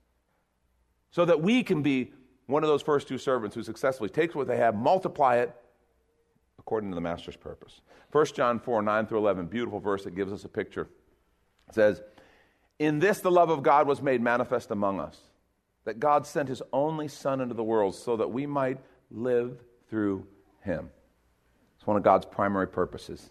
So 1.10 1.26
that 1.26 1.42
we 1.42 1.62
can 1.62 1.82
be 1.82 2.14
one 2.46 2.64
of 2.64 2.70
those 2.70 2.80
first 2.80 3.06
two 3.06 3.18
servants 3.18 3.54
who 3.54 3.62
successfully 3.62 4.08
takes 4.08 4.34
what 4.34 4.48
they 4.48 4.56
have, 4.56 4.74
multiply 4.74 5.36
it 5.36 5.54
according 6.58 6.90
to 6.90 6.94
the 6.94 7.02
master's 7.02 7.36
purpose. 7.36 7.82
1 8.12 8.26
John 8.34 8.58
4 8.58 8.80
9 8.80 9.06
through 9.06 9.18
11, 9.18 9.46
beautiful 9.46 9.78
verse 9.78 10.04
that 10.04 10.16
gives 10.16 10.32
us 10.32 10.44
a 10.44 10.48
picture. 10.48 10.88
It 11.68 11.74
says, 11.74 12.00
In 12.78 12.98
this 12.98 13.20
the 13.20 13.30
love 13.30 13.50
of 13.50 13.62
God 13.62 13.86
was 13.86 14.00
made 14.00 14.22
manifest 14.22 14.70
among 14.70 15.00
us, 15.00 15.20
that 15.84 16.00
God 16.00 16.26
sent 16.26 16.48
his 16.48 16.62
only 16.72 17.08
Son 17.08 17.42
into 17.42 17.54
the 17.54 17.62
world 17.62 17.94
so 17.94 18.16
that 18.16 18.32
we 18.32 18.46
might 18.46 18.78
live 19.10 19.58
through 19.90 20.26
him. 20.62 20.88
It's 21.76 21.86
one 21.86 21.98
of 21.98 22.02
God's 22.02 22.24
primary 22.24 22.68
purposes 22.68 23.28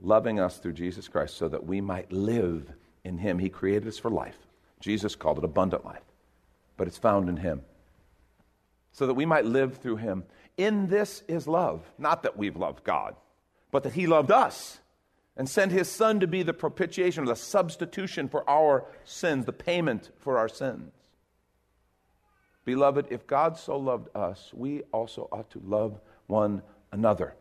loving 0.00 0.40
us 0.40 0.58
through 0.58 0.74
Jesus 0.74 1.08
Christ 1.08 1.36
so 1.36 1.48
that 1.48 1.66
we 1.66 1.80
might 1.80 2.12
live 2.12 2.70
in 3.04 3.18
Him. 3.18 3.38
He 3.38 3.48
created 3.48 3.88
us 3.88 3.98
for 3.98 4.10
life. 4.10 4.38
Jesus 4.80 5.14
called 5.14 5.38
it 5.38 5.44
abundant 5.44 5.84
life, 5.84 6.04
but 6.76 6.86
it's 6.86 6.98
found 6.98 7.28
in 7.28 7.36
Him. 7.36 7.62
So 8.92 9.06
that 9.06 9.14
we 9.14 9.26
might 9.26 9.44
live 9.44 9.78
through 9.78 9.96
Him. 9.96 10.24
In 10.56 10.88
this 10.88 11.22
is 11.28 11.46
love. 11.46 11.82
Not 11.98 12.22
that 12.22 12.36
we've 12.36 12.56
loved 12.56 12.84
God, 12.84 13.16
but 13.70 13.82
that 13.82 13.92
He 13.92 14.06
loved 14.06 14.30
us 14.30 14.80
and 15.36 15.48
sent 15.48 15.72
His 15.72 15.88
Son 15.88 16.20
to 16.20 16.26
be 16.26 16.42
the 16.42 16.52
propitiation 16.52 17.24
or 17.24 17.26
the 17.26 17.36
substitution 17.36 18.28
for 18.28 18.48
our 18.48 18.84
sins, 19.04 19.44
the 19.46 19.52
payment 19.52 20.10
for 20.18 20.38
our 20.38 20.48
sins. 20.48 20.92
Beloved, 22.64 23.06
if 23.10 23.26
God 23.26 23.56
so 23.56 23.78
loved 23.78 24.14
us, 24.14 24.50
we 24.52 24.82
also 24.92 25.28
ought 25.32 25.50
to 25.52 25.62
love 25.64 26.00
one 26.26 26.62
another. 26.92 27.34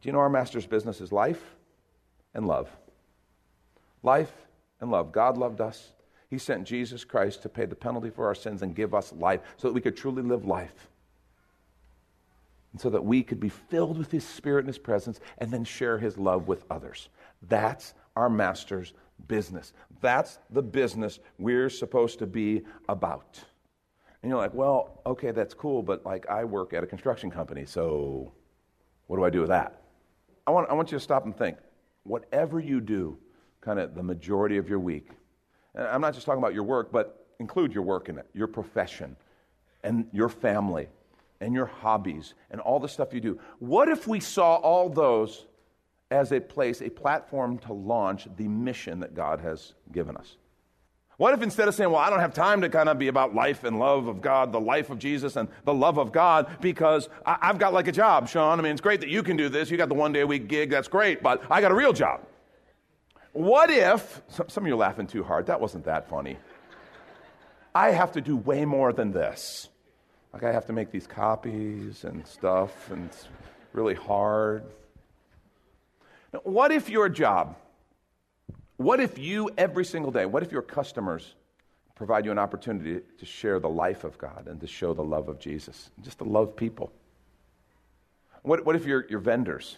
Do 0.00 0.08
you 0.08 0.12
know 0.12 0.20
our 0.20 0.30
master's 0.30 0.66
business 0.66 1.00
is 1.00 1.12
life 1.12 1.42
and 2.34 2.46
love? 2.46 2.70
Life 4.02 4.32
and 4.80 4.90
love. 4.90 5.12
God 5.12 5.36
loved 5.36 5.60
us. 5.60 5.92
He 6.30 6.38
sent 6.38 6.66
Jesus 6.66 7.04
Christ 7.04 7.42
to 7.42 7.48
pay 7.48 7.64
the 7.64 7.74
penalty 7.74 8.10
for 8.10 8.26
our 8.26 8.34
sins 8.34 8.62
and 8.62 8.74
give 8.74 8.94
us 8.94 9.12
life 9.12 9.40
so 9.56 9.68
that 9.68 9.74
we 9.74 9.80
could 9.80 9.96
truly 9.96 10.22
live 10.22 10.44
life. 10.44 10.88
And 12.72 12.80
so 12.80 12.90
that 12.90 13.04
we 13.04 13.22
could 13.22 13.40
be 13.40 13.48
filled 13.48 13.98
with 13.98 14.10
His 14.10 14.24
Spirit 14.24 14.60
and 14.60 14.68
His 14.68 14.78
presence 14.78 15.20
and 15.38 15.50
then 15.50 15.64
share 15.64 15.98
His 15.98 16.18
love 16.18 16.46
with 16.46 16.64
others. 16.70 17.08
That's 17.48 17.94
our 18.14 18.28
Master's 18.28 18.92
business. 19.26 19.72
That's 20.00 20.38
the 20.50 20.62
business 20.62 21.18
we're 21.38 21.70
supposed 21.70 22.18
to 22.20 22.26
be 22.26 22.62
about. 22.88 23.40
And 24.22 24.30
you're 24.30 24.38
like, 24.38 24.54
well, 24.54 25.00
okay, 25.06 25.30
that's 25.30 25.54
cool, 25.54 25.82
but 25.82 26.04
like 26.04 26.28
I 26.28 26.44
work 26.44 26.72
at 26.72 26.84
a 26.84 26.86
construction 26.86 27.30
company, 27.30 27.64
so 27.64 28.32
what 29.06 29.16
do 29.16 29.24
I 29.24 29.30
do 29.30 29.40
with 29.40 29.48
that? 29.48 29.80
I 30.48 30.50
want, 30.50 30.70
I 30.70 30.72
want 30.72 30.90
you 30.90 30.96
to 30.96 31.04
stop 31.04 31.26
and 31.26 31.36
think. 31.36 31.58
Whatever 32.04 32.58
you 32.58 32.80
do, 32.80 33.18
kind 33.60 33.78
of 33.78 33.94
the 33.94 34.02
majority 34.02 34.56
of 34.56 34.66
your 34.66 34.78
week, 34.78 35.10
and 35.74 35.86
I'm 35.86 36.00
not 36.00 36.14
just 36.14 36.24
talking 36.24 36.42
about 36.42 36.54
your 36.54 36.62
work, 36.62 36.90
but 36.90 37.26
include 37.38 37.74
your 37.74 37.82
work 37.82 38.08
in 38.08 38.16
it, 38.16 38.24
your 38.32 38.46
profession, 38.46 39.14
and 39.84 40.06
your 40.10 40.30
family, 40.30 40.88
and 41.42 41.52
your 41.52 41.66
hobbies, 41.66 42.32
and 42.50 42.62
all 42.62 42.80
the 42.80 42.88
stuff 42.88 43.12
you 43.12 43.20
do. 43.20 43.38
What 43.58 43.90
if 43.90 44.06
we 44.06 44.20
saw 44.20 44.54
all 44.54 44.88
those 44.88 45.44
as 46.10 46.32
a 46.32 46.40
place, 46.40 46.80
a 46.80 46.88
platform 46.88 47.58
to 47.58 47.74
launch 47.74 48.26
the 48.38 48.48
mission 48.48 49.00
that 49.00 49.14
God 49.14 49.40
has 49.40 49.74
given 49.92 50.16
us? 50.16 50.38
What 51.18 51.34
if 51.34 51.42
instead 51.42 51.66
of 51.66 51.74
saying, 51.74 51.90
well, 51.90 52.00
I 52.00 52.10
don't 52.10 52.20
have 52.20 52.32
time 52.32 52.60
to 52.60 52.68
kind 52.68 52.88
of 52.88 52.96
be 52.96 53.08
about 53.08 53.34
life 53.34 53.64
and 53.64 53.80
love 53.80 54.06
of 54.06 54.22
God, 54.22 54.52
the 54.52 54.60
life 54.60 54.88
of 54.88 55.00
Jesus 55.00 55.34
and 55.34 55.48
the 55.64 55.74
love 55.74 55.98
of 55.98 56.12
God, 56.12 56.46
because 56.60 57.08
I, 57.26 57.38
have 57.42 57.58
got 57.58 57.72
like 57.72 57.88
a 57.88 57.92
job, 57.92 58.28
Sean. 58.28 58.60
I 58.60 58.62
mean, 58.62 58.70
it's 58.70 58.80
great 58.80 59.00
that 59.00 59.08
you 59.08 59.24
can 59.24 59.36
do 59.36 59.48
this. 59.48 59.68
You 59.68 59.76
got 59.76 59.88
the 59.88 59.96
one 59.96 60.12
day 60.12 60.20
a 60.20 60.26
week 60.28 60.46
gig. 60.46 60.70
That's 60.70 60.86
great, 60.86 61.20
but 61.20 61.42
I 61.50 61.60
got 61.60 61.72
a 61.72 61.74
real 61.74 61.92
job. 61.92 62.20
What 63.32 63.68
if, 63.68 64.22
some 64.28 64.62
of 64.62 64.66
you 64.68 64.74
are 64.74 64.76
laughing 64.76 65.08
too 65.08 65.24
hard. 65.24 65.46
That 65.46 65.60
wasn't 65.60 65.86
that 65.86 66.08
funny. 66.08 66.38
I 67.74 67.90
have 67.90 68.12
to 68.12 68.20
do 68.20 68.36
way 68.36 68.64
more 68.64 68.92
than 68.92 69.10
this. 69.10 69.68
Like, 70.32 70.44
I 70.44 70.52
have 70.52 70.66
to 70.66 70.72
make 70.72 70.92
these 70.92 71.08
copies 71.08 72.04
and 72.04 72.24
stuff, 72.28 72.92
and 72.92 73.06
it's 73.06 73.26
really 73.72 73.94
hard. 73.94 74.62
Now, 76.32 76.40
what 76.44 76.70
if 76.70 76.88
your 76.88 77.08
job, 77.08 77.56
what 78.78 79.00
if 79.00 79.18
you 79.18 79.50
every 79.58 79.84
single 79.84 80.10
day, 80.10 80.24
what 80.24 80.42
if 80.42 80.50
your 80.50 80.62
customers 80.62 81.34
provide 81.94 82.24
you 82.24 82.30
an 82.30 82.38
opportunity 82.38 83.00
to 83.18 83.26
share 83.26 83.58
the 83.58 83.68
life 83.68 84.04
of 84.04 84.16
God 84.16 84.46
and 84.46 84.60
to 84.60 84.66
show 84.66 84.94
the 84.94 85.02
love 85.02 85.28
of 85.28 85.38
Jesus, 85.38 85.90
just 86.00 86.18
to 86.18 86.24
love 86.24 86.56
people? 86.56 86.92
What, 88.42 88.64
what 88.64 88.76
if 88.76 88.86
your, 88.86 89.04
your 89.10 89.18
vendors 89.18 89.76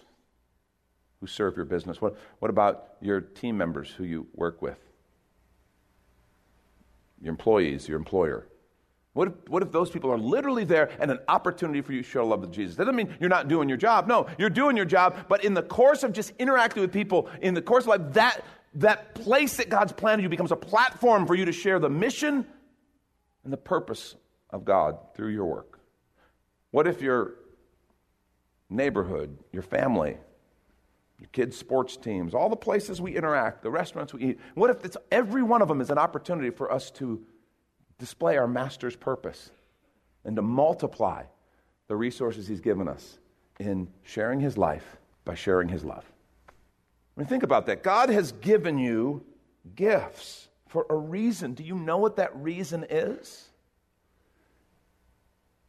who 1.21 1.27
serve 1.27 1.57
your 1.57 1.65
business? 1.65 2.01
What, 2.01 2.19
what 2.39 2.51
about 2.51 2.95
your 3.01 3.21
team 3.21 3.57
members 3.57 3.91
who 3.91 4.05
you 4.05 4.27
work 4.35 4.61
with? 4.63 4.79
Your 7.23 7.31
employees, 7.31 7.89
your 7.89 7.99
employer? 7.99 8.47
What 9.13 9.29
if, 9.29 9.35
what 9.49 9.63
if 9.63 9.73
those 9.73 9.91
people 9.91 10.13
are 10.13 10.19
literally 10.19 10.65
there 10.65 10.91
and 11.01 11.11
an 11.11 11.19
opportunity 11.27 11.81
for 11.81 11.93
you 11.93 12.03
to 12.03 12.09
show 12.09 12.27
love 12.27 12.41
with 12.41 12.53
Jesus? 12.53 12.77
That 12.77 12.85
doesn't 12.85 12.97
mean 12.97 13.17
you're 13.19 13.29
not 13.29 13.49
doing 13.49 13.69
your 13.69 13.79
job. 13.79 14.07
No, 14.07 14.27
you're 14.39 14.51
doing 14.51 14.77
your 14.77 14.87
job, 14.87 15.27
but 15.29 15.45
in 15.45 15.53
the 15.53 15.63
course 15.63 16.05
of 16.05 16.13
just 16.13 16.33
interacting 16.39 16.81
with 16.81 16.93
people, 16.93 17.29
in 17.41 17.55
the 17.55 17.63
course 17.63 17.85
of 17.85 17.89
life, 17.89 18.13
that, 18.13 18.45
that 18.75 19.15
place 19.15 19.57
that 19.57 19.69
God's 19.69 19.93
planted 19.93 20.23
you 20.23 20.29
becomes 20.29 20.53
a 20.53 20.57
platform 20.57 21.27
for 21.27 21.35
you 21.35 21.45
to 21.47 21.53
share 21.53 21.79
the 21.79 21.91
mission 21.91 22.47
and 23.45 23.53
the 23.53 23.57
purpose 23.57 24.15
of 24.51 24.65
God 24.65 24.99
through 25.15 25.31
your 25.31 25.47
work. 25.47 25.81
What 26.71 26.87
if 26.87 27.01
your 27.01 27.35
neighborhood, 28.69 29.37
your 29.53 29.63
family, 29.63 30.17
your 31.19 31.29
kids' 31.33 31.57
sports 31.57 31.97
teams, 31.97 32.35
all 32.35 32.49
the 32.49 32.57
places 32.57 33.01
we 33.01 33.17
interact, 33.17 33.63
the 33.63 33.71
restaurants 33.71 34.15
we 34.15 34.23
eat, 34.23 34.41
what 34.55 34.71
if 34.71 34.97
every 35.11 35.43
one 35.43 35.63
of 35.63 35.69
them 35.69 35.81
is 35.81 35.91
an 35.91 35.99
opportunity 35.99 36.51
for 36.51 36.73
us 36.73 36.91
to 36.93 37.21
display 37.99 38.37
our 38.37 38.49
master's 38.49 38.97
purpose 38.97 39.51
and 40.25 40.37
to 40.37 40.43
multiply 40.43 41.25
the 41.89 41.97
resources 41.97 42.47
he's 42.47 42.61
given 42.61 42.89
us 42.89 43.19
in 43.59 43.89
sharing 44.05 44.41
his 44.41 44.57
life 44.57 44.97
by 45.25 45.35
sharing 45.35 45.69
his 45.69 45.85
love? 45.85 46.05
Mean, 47.21 47.27
think 47.29 47.43
about 47.43 47.67
that. 47.67 47.83
God 47.83 48.09
has 48.09 48.33
given 48.33 48.79
you 48.79 49.23
gifts 49.77 50.49
for 50.69 50.87
a 50.89 50.97
reason. 50.97 51.53
Do 51.53 51.63
you 51.63 51.75
know 51.75 51.99
what 51.99 52.17
that 52.17 52.35
reason 52.35 52.87
is? 52.89 53.51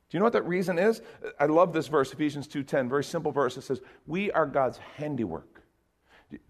Do 0.10 0.16
you 0.16 0.20
know 0.20 0.26
what 0.26 0.32
that 0.32 0.48
reason 0.48 0.80
is? 0.80 1.02
I 1.38 1.48
love 1.48 1.74
this 1.74 1.88
verse, 1.88 2.14
Ephesians 2.14 2.48
2:10, 2.48 2.88
very 2.88 3.04
simple 3.04 3.34
verse. 3.34 3.58
It 3.58 3.64
says, 3.64 3.82
"We 4.08 4.32
are 4.32 4.46
God's 4.46 4.78
handiwork." 4.78 5.62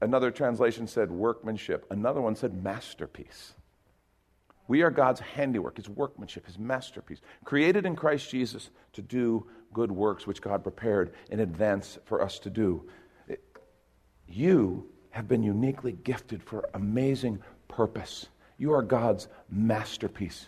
Another 0.01 0.29
translation 0.29 0.85
said 0.85 1.09
workmanship. 1.09 1.87
Another 1.89 2.21
one 2.21 2.35
said 2.35 2.63
masterpiece. 2.63 3.55
We 4.67 4.83
are 4.83 4.91
God's 4.91 5.21
handiwork, 5.21 5.77
his 5.77 5.89
workmanship, 5.89 6.45
his 6.45 6.59
masterpiece, 6.59 7.21
created 7.43 7.87
in 7.87 7.95
Christ 7.95 8.29
Jesus 8.29 8.69
to 8.93 9.01
do 9.01 9.49
good 9.73 9.91
works 9.91 10.27
which 10.27 10.43
God 10.43 10.61
prepared 10.61 11.15
in 11.31 11.39
advance 11.39 11.97
for 12.05 12.21
us 12.21 12.37
to 12.37 12.51
do. 12.51 12.87
You 14.27 14.90
have 15.11 15.27
been 15.27 15.43
uniquely 15.43 15.91
gifted 15.91 16.41
for 16.41 16.69
amazing 16.73 17.39
purpose. 17.67 18.27
You 18.57 18.73
are 18.73 18.81
God's 18.81 19.27
masterpiece. 19.49 20.47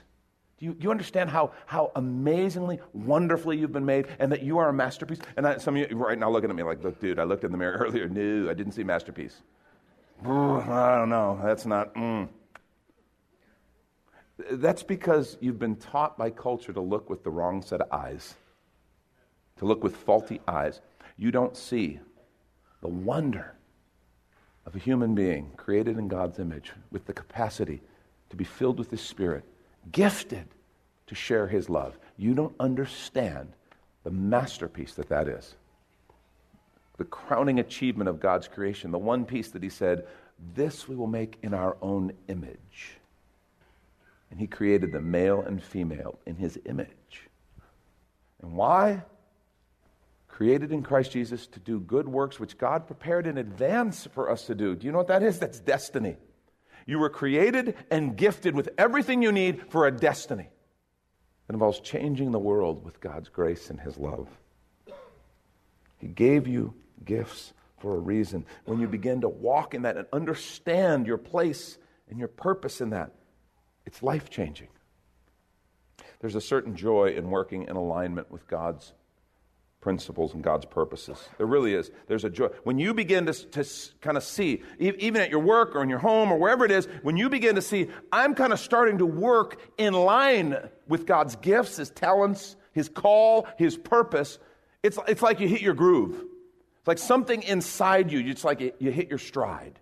Do 0.58 0.66
you, 0.66 0.78
you 0.80 0.92
understand 0.92 1.30
how, 1.30 1.52
how 1.66 1.92
amazingly, 1.96 2.80
wonderfully 2.94 3.58
you've 3.58 3.72
been 3.72 3.86
made 3.86 4.08
and 4.20 4.32
that 4.32 4.44
you 4.44 4.58
are 4.58 4.70
a 4.70 4.74
masterpiece? 4.74 5.20
And 5.36 5.48
I, 5.48 5.58
some 5.58 5.76
of 5.76 5.90
you 5.90 5.98
right 5.98 6.18
now 6.18 6.30
looking 6.30 6.50
at 6.50 6.56
me 6.56 6.64
like, 6.64 6.84
look, 6.84 7.00
dude, 7.00 7.20
I 7.20 7.24
looked 7.24 7.44
in 7.44 7.52
the 7.52 7.58
mirror 7.58 7.78
earlier. 7.82 8.08
No, 8.08 8.50
I 8.50 8.54
didn't 8.54 8.74
see 8.74 8.84
masterpiece. 8.84 9.42
I 10.24 10.98
don't 10.98 11.10
know. 11.10 11.40
That's 11.44 11.66
not. 11.66 11.94
Mm. 11.96 12.30
That's 14.52 14.84
because 14.84 15.38
you've 15.42 15.60
been 15.60 15.76
taught 15.76 16.18
by 16.18 16.30
culture 16.30 16.74
to 16.74 16.82
look 16.82 17.10
with 17.10 17.24
the 17.24 17.30
wrong 17.30 17.62
set 17.62 17.82
of 17.82 17.92
eyes, 17.92 18.36
to 19.58 19.66
look 19.66 19.84
with 19.84 19.96
faulty 19.96 20.40
eyes. 20.48 20.82
You 21.18 21.32
don't 21.32 21.56
see 21.58 22.00
the 22.82 22.88
wonder 22.88 23.56
of 24.66 24.76
a 24.76 24.80
human 24.80 25.16
being 25.16 25.52
created 25.58 25.98
in 25.98 26.08
God's 26.08 26.40
image 26.40 26.72
with 26.92 27.06
the 27.06 27.14
capacity 27.14 27.82
to 28.30 28.36
be 28.36 28.44
filled 28.44 28.80
with 28.80 28.90
His 28.92 29.02
Spirit 29.02 29.44
gifted 29.92 30.48
to 31.08 31.16
share 31.16 31.48
his 31.48 31.70
love. 31.70 31.98
You 32.18 32.34
don't 32.34 32.56
understand 32.60 33.54
the 34.04 34.12
masterpiece 34.12 34.94
that 34.96 35.10
that 35.10 35.28
is. 35.28 35.56
The 36.98 37.06
crowning 37.06 37.60
achievement 37.60 38.10
of 38.10 38.20
God's 38.20 38.48
creation, 38.48 38.92
the 38.92 38.98
one 38.98 39.26
piece 39.26 39.50
that 39.52 39.64
he 39.64 39.70
said, 39.70 40.06
This 40.56 40.88
we 40.88 40.96
will 40.96 41.08
make 41.08 41.38
in 41.42 41.54
our 41.54 41.78
own 41.82 42.14
image. 42.28 42.98
And 44.30 44.40
he 44.40 44.48
created 44.48 44.92
the 44.92 45.02
male 45.02 45.42
and 45.42 45.62
female 45.62 46.18
in 46.26 46.36
his 46.36 46.60
image. 46.66 47.30
And 48.42 48.54
why? 48.54 49.04
Created 50.34 50.72
in 50.72 50.82
Christ 50.82 51.12
Jesus 51.12 51.46
to 51.46 51.60
do 51.60 51.80
good 51.80 52.08
works 52.08 52.40
which 52.40 52.58
God 52.58 52.88
prepared 52.88 53.28
in 53.28 53.38
advance 53.38 54.08
for 54.16 54.32
us 54.32 54.48
to 54.48 54.56
do. 54.56 54.76
Do 54.76 54.88
you 54.88 54.92
know 54.92 54.98
what 54.98 55.10
that 55.10 55.22
is? 55.22 55.38
That's 55.38 55.60
destiny. 55.60 56.18
You 56.88 56.98
were 56.98 57.12
created 57.12 57.76
and 57.92 58.18
gifted 58.18 58.56
with 58.56 58.70
everything 58.80 59.22
you 59.22 59.32
need 59.32 59.70
for 59.70 59.86
a 59.86 59.92
destiny 59.92 60.50
that 61.46 61.54
involves 61.54 61.80
changing 61.82 62.32
the 62.32 62.40
world 62.40 62.84
with 62.84 63.00
God's 63.00 63.30
grace 63.30 63.70
and 63.70 63.80
His 63.80 63.96
love. 63.96 64.28
He 66.00 66.08
gave 66.08 66.48
you 66.48 66.74
gifts 67.06 67.54
for 67.78 67.96
a 67.96 68.00
reason. 68.00 68.44
When 68.66 68.80
you 68.80 68.88
begin 68.88 69.22
to 69.22 69.30
walk 69.30 69.76
in 69.76 69.84
that 69.84 69.98
and 69.98 70.08
understand 70.12 71.06
your 71.06 71.20
place 71.20 71.78
and 72.10 72.18
your 72.18 72.28
purpose 72.28 72.82
in 72.82 72.90
that, 72.90 73.12
it's 73.86 74.02
life 74.02 74.32
changing. 74.32 74.70
There's 76.22 76.34
a 76.34 76.42
certain 76.42 76.76
joy 76.76 77.14
in 77.16 77.30
working 77.30 77.68
in 77.68 77.76
alignment 77.76 78.32
with 78.32 78.48
God's 78.48 78.94
principles 79.84 80.34
and 80.34 80.42
God's 80.42 80.66
purposes. 80.66 81.30
There 81.38 81.46
really 81.46 81.74
is. 81.74 81.92
There's 82.08 82.24
a 82.24 82.30
joy. 82.30 82.48
When 82.64 82.80
you 82.80 82.94
begin 82.94 83.26
to, 83.26 83.34
to 83.34 83.66
kind 84.02 84.16
of 84.16 84.24
see, 84.24 84.64
even 84.80 85.22
at 85.22 85.30
your 85.30 85.42
work 85.42 85.76
or 85.76 85.84
in 85.84 85.90
your 85.90 86.00
home 86.00 86.32
or 86.32 86.40
wherever 86.40 86.64
it 86.64 86.72
is, 86.72 86.88
when 87.02 87.18
you 87.18 87.30
begin 87.30 87.56
to 87.56 87.62
see, 87.62 87.90
I'm 88.12 88.34
kind 88.34 88.54
of 88.54 88.60
starting 88.60 88.98
to 89.00 89.06
work 89.06 89.60
in 89.78 89.94
line 89.94 90.58
with 90.88 91.06
God's 91.06 91.36
gifts, 91.36 91.76
His 91.78 91.90
talents, 91.90 92.56
His 92.72 92.88
call, 92.88 93.48
His 93.58 93.78
purpose, 93.78 94.40
it's, 94.84 95.00
it's 95.08 95.22
like 95.22 95.40
you 95.40 95.48
hit 95.48 95.62
your 95.62 95.74
groove. 95.74 96.16
It's 96.80 96.88
like 96.88 96.98
something 96.98 97.42
inside 97.44 98.12
you, 98.12 98.20
it's 98.20 98.44
like 98.44 98.76
you 98.80 98.92
hit 98.92 99.10
your 99.10 99.18
stride. 99.18 99.80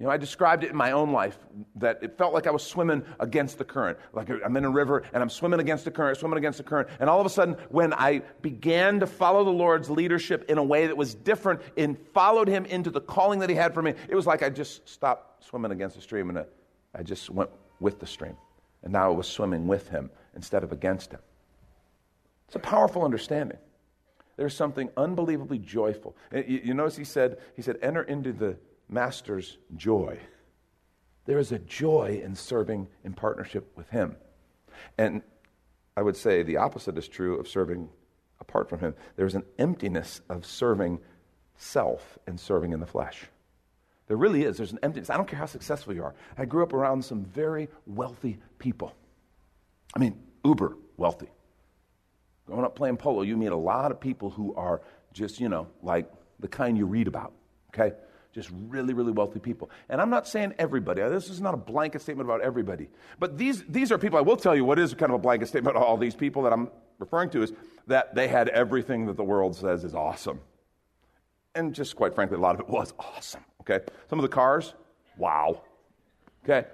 You 0.00 0.06
know, 0.06 0.12
I 0.12 0.16
described 0.16 0.64
it 0.64 0.70
in 0.70 0.76
my 0.76 0.92
own 0.92 1.12
life 1.12 1.38
that 1.74 1.98
it 2.02 2.16
felt 2.16 2.32
like 2.32 2.46
I 2.46 2.50
was 2.50 2.62
swimming 2.62 3.04
against 3.20 3.58
the 3.58 3.64
current. 3.64 3.98
Like 4.14 4.30
I'm 4.30 4.56
in 4.56 4.64
a 4.64 4.70
river 4.70 5.04
and 5.12 5.22
I'm 5.22 5.28
swimming 5.28 5.60
against 5.60 5.84
the 5.84 5.90
current, 5.90 6.16
swimming 6.16 6.38
against 6.38 6.56
the 6.56 6.64
current. 6.64 6.88
And 7.00 7.10
all 7.10 7.20
of 7.20 7.26
a 7.26 7.28
sudden, 7.30 7.56
when 7.68 7.92
I 7.92 8.22
began 8.40 9.00
to 9.00 9.06
follow 9.06 9.44
the 9.44 9.50
Lord's 9.50 9.90
leadership 9.90 10.46
in 10.48 10.56
a 10.56 10.64
way 10.64 10.86
that 10.86 10.96
was 10.96 11.14
different 11.14 11.60
and 11.76 11.98
followed 12.14 12.48
Him 12.48 12.64
into 12.64 12.88
the 12.88 13.02
calling 13.02 13.40
that 13.40 13.50
He 13.50 13.54
had 13.54 13.74
for 13.74 13.82
me, 13.82 13.92
it 14.08 14.14
was 14.14 14.26
like 14.26 14.42
I 14.42 14.48
just 14.48 14.88
stopped 14.88 15.44
swimming 15.44 15.70
against 15.70 15.96
the 15.96 16.02
stream 16.02 16.30
and 16.30 16.38
uh, 16.38 16.44
I 16.94 17.02
just 17.02 17.28
went 17.28 17.50
with 17.78 18.00
the 18.00 18.06
stream. 18.06 18.38
And 18.82 18.94
now 18.94 19.12
I 19.12 19.14
was 19.14 19.28
swimming 19.28 19.66
with 19.66 19.90
Him 19.90 20.08
instead 20.34 20.64
of 20.64 20.72
against 20.72 21.12
Him. 21.12 21.20
It's 22.46 22.56
a 22.56 22.58
powerful 22.58 23.04
understanding. 23.04 23.58
There's 24.38 24.56
something 24.56 24.88
unbelievably 24.96 25.58
joyful. 25.58 26.16
Uh, 26.34 26.38
you 26.38 26.72
notice 26.72 26.96
He 26.96 27.04
said, 27.04 27.36
He 27.54 27.60
said, 27.60 27.76
enter 27.82 28.02
into 28.02 28.32
the 28.32 28.56
master's 28.90 29.58
joy. 29.76 30.18
There 31.26 31.38
is 31.38 31.52
a 31.52 31.58
joy 31.58 32.20
in 32.24 32.34
serving 32.34 32.88
in 33.04 33.12
partnership 33.12 33.72
with 33.76 33.88
Him. 33.90 34.16
And 34.98 35.22
I 35.96 36.02
would 36.02 36.16
say 36.16 36.42
the 36.42 36.56
opposite 36.56 36.98
is 36.98 37.08
true 37.08 37.38
of 37.38 37.48
serving 37.48 37.88
apart 38.40 38.68
from 38.68 38.80
Him. 38.80 38.94
There's 39.16 39.34
an 39.34 39.44
emptiness 39.58 40.20
of 40.28 40.44
serving 40.44 40.98
self 41.56 42.18
and 42.26 42.40
serving 42.40 42.72
in 42.72 42.80
the 42.80 42.86
flesh. 42.86 43.26
There 44.08 44.16
really 44.16 44.42
is. 44.42 44.56
There's 44.56 44.72
an 44.72 44.80
emptiness. 44.82 45.10
I 45.10 45.16
don't 45.16 45.28
care 45.28 45.38
how 45.38 45.46
successful 45.46 45.94
you 45.94 46.02
are. 46.02 46.14
I 46.36 46.44
grew 46.44 46.62
up 46.64 46.72
around 46.72 47.04
some 47.04 47.24
very 47.24 47.68
wealthy 47.86 48.38
people. 48.58 48.94
I 49.94 50.00
mean, 50.00 50.20
uber 50.44 50.76
wealthy. 50.96 51.28
Growing 52.46 52.64
up 52.64 52.74
playing 52.74 52.96
polo, 52.96 53.22
you 53.22 53.36
meet 53.36 53.52
a 53.52 53.56
lot 53.56 53.92
of 53.92 54.00
people 54.00 54.30
who 54.30 54.52
are 54.54 54.82
just, 55.12 55.38
you 55.38 55.48
know, 55.48 55.68
like 55.82 56.10
the 56.40 56.48
kind 56.48 56.76
you 56.76 56.86
read 56.86 57.06
about, 57.06 57.32
okay? 57.68 57.94
Just 58.32 58.50
really, 58.68 58.94
really 58.94 59.10
wealthy 59.10 59.40
people. 59.40 59.70
And 59.88 60.00
I'm 60.00 60.10
not 60.10 60.26
saying 60.28 60.54
everybody. 60.58 61.02
This 61.02 61.30
is 61.30 61.40
not 61.40 61.52
a 61.54 61.56
blanket 61.56 62.00
statement 62.00 62.28
about 62.28 62.42
everybody. 62.42 62.88
But 63.18 63.36
these, 63.36 63.64
these 63.68 63.90
are 63.90 63.98
people, 63.98 64.18
I 64.18 64.22
will 64.22 64.36
tell 64.36 64.54
you 64.54 64.64
what 64.64 64.78
is 64.78 64.94
kind 64.94 65.10
of 65.10 65.16
a 65.16 65.22
blanket 65.22 65.48
statement 65.48 65.76
about 65.76 65.86
all 65.86 65.96
these 65.96 66.14
people 66.14 66.42
that 66.42 66.52
I'm 66.52 66.70
referring 67.00 67.30
to 67.30 67.42
is 67.42 67.52
that 67.88 68.14
they 68.14 68.28
had 68.28 68.48
everything 68.50 69.06
that 69.06 69.16
the 69.16 69.24
world 69.24 69.56
says 69.56 69.82
is 69.82 69.94
awesome. 69.94 70.40
And 71.56 71.74
just 71.74 71.96
quite 71.96 72.14
frankly, 72.14 72.36
a 72.36 72.40
lot 72.40 72.54
of 72.54 72.60
it 72.60 72.68
was 72.68 72.94
awesome, 72.98 73.44
okay? 73.62 73.80
Some 74.08 74.20
of 74.20 74.22
the 74.22 74.28
cars, 74.28 74.74
wow, 75.16 75.62
okay? 76.44 76.68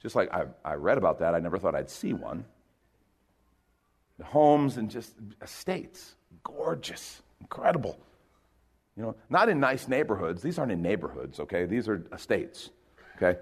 Just 0.00 0.14
like 0.14 0.32
I, 0.32 0.44
I 0.64 0.74
read 0.74 0.98
about 0.98 1.18
that, 1.18 1.34
I 1.34 1.40
never 1.40 1.58
thought 1.58 1.74
I'd 1.74 1.90
see 1.90 2.12
one. 2.12 2.44
The 4.18 4.24
homes 4.24 4.76
and 4.76 4.88
just 4.88 5.14
estates, 5.42 6.14
gorgeous, 6.44 7.22
incredible. 7.40 7.98
You 8.96 9.02
know, 9.02 9.16
not 9.28 9.48
in 9.48 9.60
nice 9.60 9.88
neighborhoods. 9.88 10.42
These 10.42 10.58
aren't 10.58 10.72
in 10.72 10.80
neighborhoods, 10.80 11.38
okay? 11.40 11.66
These 11.66 11.88
are 11.88 12.02
estates, 12.12 12.70
okay? 13.16 13.38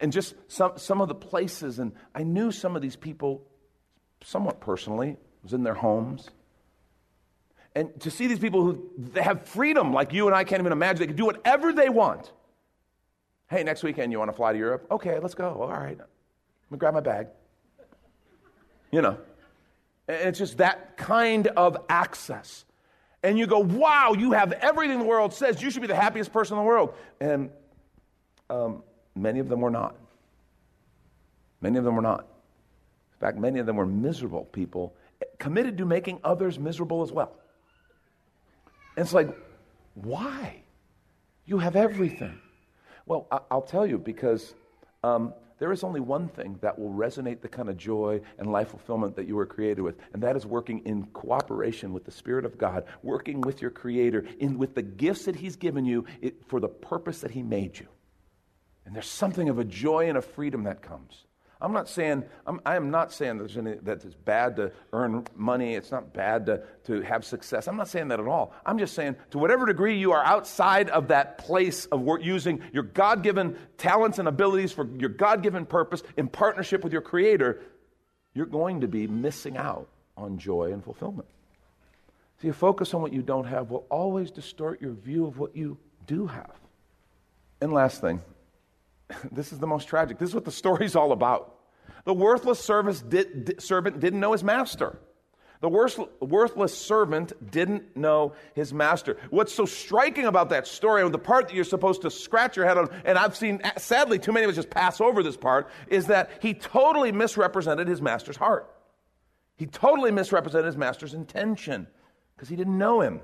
And 0.00 0.10
just 0.10 0.34
some, 0.48 0.72
some 0.76 1.02
of 1.02 1.08
the 1.08 1.14
places, 1.14 1.78
and 1.78 1.92
I 2.14 2.22
knew 2.22 2.50
some 2.50 2.74
of 2.74 2.80
these 2.80 2.96
people 2.96 3.46
somewhat 4.22 4.60
personally, 4.60 5.18
was 5.42 5.52
in 5.52 5.62
their 5.62 5.74
homes. 5.74 6.30
And 7.74 8.00
to 8.00 8.10
see 8.10 8.26
these 8.26 8.38
people 8.38 8.62
who 8.62 8.90
they 8.96 9.22
have 9.22 9.46
freedom 9.46 9.92
like 9.92 10.12
you 10.12 10.26
and 10.26 10.34
I 10.34 10.44
can't 10.44 10.60
even 10.60 10.72
imagine, 10.72 11.00
they 11.00 11.06
can 11.08 11.16
do 11.16 11.26
whatever 11.26 11.72
they 11.72 11.90
want. 11.90 12.32
Hey, 13.50 13.62
next 13.62 13.82
weekend 13.82 14.12
you 14.12 14.18
want 14.18 14.30
to 14.30 14.36
fly 14.36 14.52
to 14.52 14.58
Europe? 14.58 14.86
Okay, 14.90 15.18
let's 15.18 15.34
go. 15.34 15.60
All 15.60 15.68
right. 15.68 15.98
Let 15.98 16.08
me 16.70 16.78
grab 16.78 16.94
my 16.94 17.00
bag. 17.00 17.26
You 18.90 19.02
know, 19.02 19.18
it's 20.08 20.38
just 20.38 20.58
that 20.58 20.96
kind 20.96 21.48
of 21.48 21.76
access 21.88 22.64
and 23.24 23.38
you 23.38 23.46
go, 23.46 23.58
wow, 23.58 24.14
you 24.16 24.32
have 24.32 24.52
everything 24.52 24.98
the 24.98 25.04
world 25.04 25.32
says. 25.32 25.62
You 25.62 25.70
should 25.70 25.80
be 25.80 25.88
the 25.88 25.94
happiest 25.96 26.30
person 26.30 26.58
in 26.58 26.62
the 26.62 26.66
world. 26.66 26.94
And 27.22 27.50
um, 28.50 28.82
many 29.16 29.40
of 29.40 29.48
them 29.48 29.62
were 29.62 29.70
not. 29.70 29.96
Many 31.62 31.78
of 31.78 31.84
them 31.84 31.96
were 31.96 32.02
not. 32.02 32.20
In 32.20 33.20
fact, 33.20 33.38
many 33.38 33.58
of 33.58 33.64
them 33.64 33.76
were 33.76 33.86
miserable 33.86 34.44
people, 34.44 34.94
committed 35.38 35.78
to 35.78 35.86
making 35.86 36.20
others 36.22 36.58
miserable 36.58 37.02
as 37.02 37.12
well. 37.12 37.32
And 38.96 39.04
it's 39.04 39.14
like, 39.14 39.34
why? 39.94 40.62
You 41.46 41.58
have 41.58 41.76
everything. 41.76 42.38
Well, 43.06 43.26
I'll 43.50 43.62
tell 43.62 43.86
you 43.86 43.96
because 43.96 44.54
um, 45.02 45.32
there 45.64 45.72
is 45.72 45.82
only 45.82 46.00
one 46.00 46.28
thing 46.28 46.58
that 46.60 46.78
will 46.78 46.90
resonate 46.90 47.40
the 47.40 47.48
kind 47.48 47.70
of 47.70 47.78
joy 47.78 48.20
and 48.36 48.52
life 48.52 48.68
fulfillment 48.68 49.16
that 49.16 49.26
you 49.26 49.34
were 49.34 49.46
created 49.46 49.80
with, 49.80 49.96
and 50.12 50.22
that 50.22 50.36
is 50.36 50.44
working 50.44 50.80
in 50.80 51.06
cooperation 51.06 51.94
with 51.94 52.04
the 52.04 52.10
Spirit 52.10 52.44
of 52.44 52.58
God, 52.58 52.84
working 53.02 53.40
with 53.40 53.62
your 53.62 53.70
Creator, 53.70 54.26
in, 54.40 54.58
with 54.58 54.74
the 54.74 54.82
gifts 54.82 55.24
that 55.24 55.36
He's 55.36 55.56
given 55.56 55.86
you 55.86 56.04
it, 56.20 56.46
for 56.48 56.60
the 56.60 56.68
purpose 56.68 57.20
that 57.20 57.30
He 57.30 57.42
made 57.42 57.78
you. 57.78 57.86
And 58.84 58.94
there's 58.94 59.08
something 59.08 59.48
of 59.48 59.58
a 59.58 59.64
joy 59.64 60.10
and 60.10 60.18
a 60.18 60.20
freedom 60.20 60.64
that 60.64 60.82
comes. 60.82 61.24
I'm 61.64 61.72
not 61.72 61.88
saying, 61.88 62.24
I'm, 62.46 62.60
I 62.66 62.76
am 62.76 62.90
not 62.90 63.10
saying 63.10 63.38
there's 63.38 63.56
any, 63.56 63.76
that 63.84 64.04
it's 64.04 64.14
bad 64.14 64.56
to 64.56 64.70
earn 64.92 65.26
money. 65.34 65.74
It's 65.74 65.90
not 65.90 66.12
bad 66.12 66.44
to, 66.44 66.62
to 66.84 67.00
have 67.00 67.24
success. 67.24 67.66
I'm 67.68 67.76
not 67.78 67.88
saying 67.88 68.08
that 68.08 68.20
at 68.20 68.28
all. 68.28 68.52
I'm 68.66 68.78
just 68.78 68.94
saying, 68.94 69.16
to 69.30 69.38
whatever 69.38 69.64
degree 69.64 69.98
you 69.98 70.12
are 70.12 70.22
outside 70.22 70.90
of 70.90 71.08
that 71.08 71.38
place 71.38 71.86
of 71.86 72.02
work, 72.02 72.22
using 72.22 72.60
your 72.74 72.82
God 72.82 73.22
given 73.22 73.56
talents 73.78 74.18
and 74.18 74.28
abilities 74.28 74.72
for 74.72 74.86
your 74.98 75.08
God 75.08 75.42
given 75.42 75.64
purpose 75.64 76.02
in 76.18 76.28
partnership 76.28 76.84
with 76.84 76.92
your 76.92 77.00
Creator, 77.00 77.62
you're 78.34 78.44
going 78.44 78.82
to 78.82 78.88
be 78.88 79.06
missing 79.06 79.56
out 79.56 79.88
on 80.18 80.36
joy 80.36 80.70
and 80.70 80.84
fulfillment. 80.84 81.28
See, 82.42 82.48
a 82.48 82.52
focus 82.52 82.92
on 82.92 83.00
what 83.00 83.14
you 83.14 83.22
don't 83.22 83.46
have 83.46 83.70
will 83.70 83.86
always 83.90 84.30
distort 84.30 84.82
your 84.82 84.92
view 84.92 85.26
of 85.26 85.38
what 85.38 85.56
you 85.56 85.78
do 86.06 86.26
have. 86.26 86.52
And 87.62 87.72
last 87.72 88.02
thing, 88.02 88.20
this 89.32 89.52
is 89.52 89.58
the 89.58 89.66
most 89.66 89.88
tragic. 89.88 90.18
This 90.18 90.30
is 90.30 90.34
what 90.34 90.44
the 90.44 90.52
story's 90.52 90.96
all 90.96 91.12
about. 91.12 91.58
The 92.04 92.14
worthless 92.14 92.66
did, 93.08 93.62
servant 93.62 94.00
didn't 94.00 94.20
know 94.20 94.32
his 94.32 94.44
master. 94.44 94.98
The 95.60 95.70
worthless 96.20 96.76
servant 96.76 97.32
didn't 97.50 97.96
know 97.96 98.34
his 98.54 98.74
master. 98.74 99.16
What's 99.30 99.54
so 99.54 99.64
striking 99.64 100.26
about 100.26 100.50
that 100.50 100.66
story, 100.66 101.02
and 101.02 101.14
the 101.14 101.18
part 101.18 101.48
that 101.48 101.54
you're 101.54 101.64
supposed 101.64 102.02
to 102.02 102.10
scratch 102.10 102.54
your 102.54 102.66
head 102.66 102.76
on, 102.76 102.90
and 103.06 103.16
I've 103.16 103.34
seen, 103.34 103.62
uh, 103.64 103.70
sadly, 103.78 104.18
too 104.18 104.32
many 104.32 104.44
of 104.44 104.50
us 104.50 104.56
just 104.56 104.68
pass 104.68 105.00
over 105.00 105.22
this 105.22 105.38
part, 105.38 105.70
is 105.86 106.08
that 106.08 106.30
he 106.42 106.52
totally 106.52 107.12
misrepresented 107.12 107.88
his 107.88 108.02
master's 108.02 108.36
heart. 108.36 108.70
He 109.56 109.64
totally 109.64 110.10
misrepresented 110.10 110.66
his 110.66 110.76
master's 110.76 111.14
intention 111.14 111.86
because 112.36 112.50
he 112.50 112.56
didn't 112.56 112.76
know 112.76 113.00
him. 113.00 113.22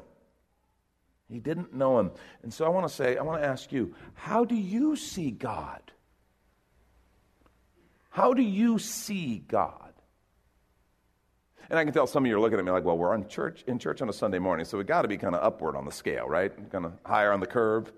He 1.31 1.39
didn't 1.39 1.73
know 1.75 1.99
him. 1.99 2.11
And 2.43 2.53
so 2.53 2.65
I 2.65 2.69
want 2.69 2.89
to 2.89 2.93
say, 2.93 3.17
I 3.17 3.23
want 3.23 3.41
to 3.41 3.47
ask 3.47 3.71
you, 3.73 3.95
how 4.15 4.45
do 4.45 4.55
you 4.55 4.97
see 4.97 5.31
God? 5.31 5.81
How 8.11 8.35
do 8.35 8.43
you 8.43 8.79
see 8.79 9.45
God? 9.47 9.93
And 11.71 11.79
I 11.79 11.85
can 11.85 11.95
tell 11.95 12.09
some 12.09 12.25
of 12.25 12.29
you 12.29 12.37
are 12.37 12.41
looking 12.41 12.59
at 12.59 12.65
me 12.65 12.73
like, 12.73 12.85
well, 12.85 12.99
we're 12.99 13.15
on 13.15 13.29
church, 13.29 13.63
in 13.69 13.79
church 13.79 14.03
on 14.03 14.09
a 14.09 14.13
Sunday 14.13 14.41
morning, 14.41 14.67
so 14.67 14.77
we've 14.77 14.87
got 14.87 15.03
to 15.03 15.09
be 15.09 15.17
kind 15.17 15.37
of 15.37 15.45
upward 15.45 15.77
on 15.77 15.85
the 15.85 15.93
scale, 15.93 16.27
right? 16.27 16.53
Kind 16.73 16.85
of 16.85 16.93
higher 17.05 17.33
on 17.33 17.39
the 17.39 17.47
curve. 17.47 17.93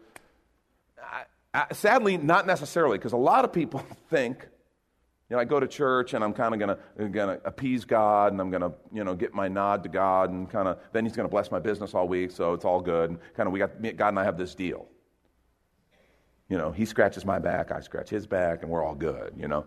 I, 1.02 1.24
I, 1.54 1.72
sadly, 1.72 2.18
not 2.18 2.46
necessarily, 2.46 2.98
because 2.98 3.14
a 3.14 3.16
lot 3.16 3.46
of 3.46 3.52
people 3.52 3.82
think, 4.10 4.46
you 5.32 5.36
know, 5.36 5.40
I 5.40 5.46
go 5.46 5.58
to 5.58 5.66
church 5.66 6.12
and 6.12 6.22
I'm 6.22 6.34
kind 6.34 6.52
of 6.52 6.60
gonna 6.60 7.08
gonna 7.08 7.38
appease 7.46 7.86
God 7.86 8.32
and 8.32 8.40
I'm 8.40 8.50
gonna 8.50 8.70
you 8.92 9.02
know 9.02 9.14
get 9.14 9.32
my 9.32 9.48
nod 9.48 9.82
to 9.84 9.88
God 9.88 10.28
and 10.28 10.50
kind 10.50 10.68
of 10.68 10.78
then 10.92 11.06
He's 11.06 11.16
gonna 11.16 11.26
bless 11.26 11.50
my 11.50 11.58
business 11.58 11.94
all 11.94 12.06
week, 12.06 12.32
so 12.32 12.52
it's 12.52 12.66
all 12.66 12.82
good. 12.82 13.08
And 13.08 13.18
kind 13.34 13.46
of 13.46 13.52
we 13.54 13.58
got 13.58 13.70
God 13.96 14.08
and 14.08 14.18
I 14.18 14.24
have 14.24 14.36
this 14.36 14.54
deal. 14.54 14.86
You 16.50 16.58
know, 16.58 16.70
He 16.70 16.84
scratches 16.84 17.24
my 17.24 17.38
back, 17.38 17.72
I 17.72 17.80
scratch 17.80 18.10
His 18.10 18.26
back, 18.26 18.60
and 18.60 18.70
we're 18.70 18.84
all 18.84 18.94
good. 18.94 19.32
You 19.34 19.48
know. 19.48 19.64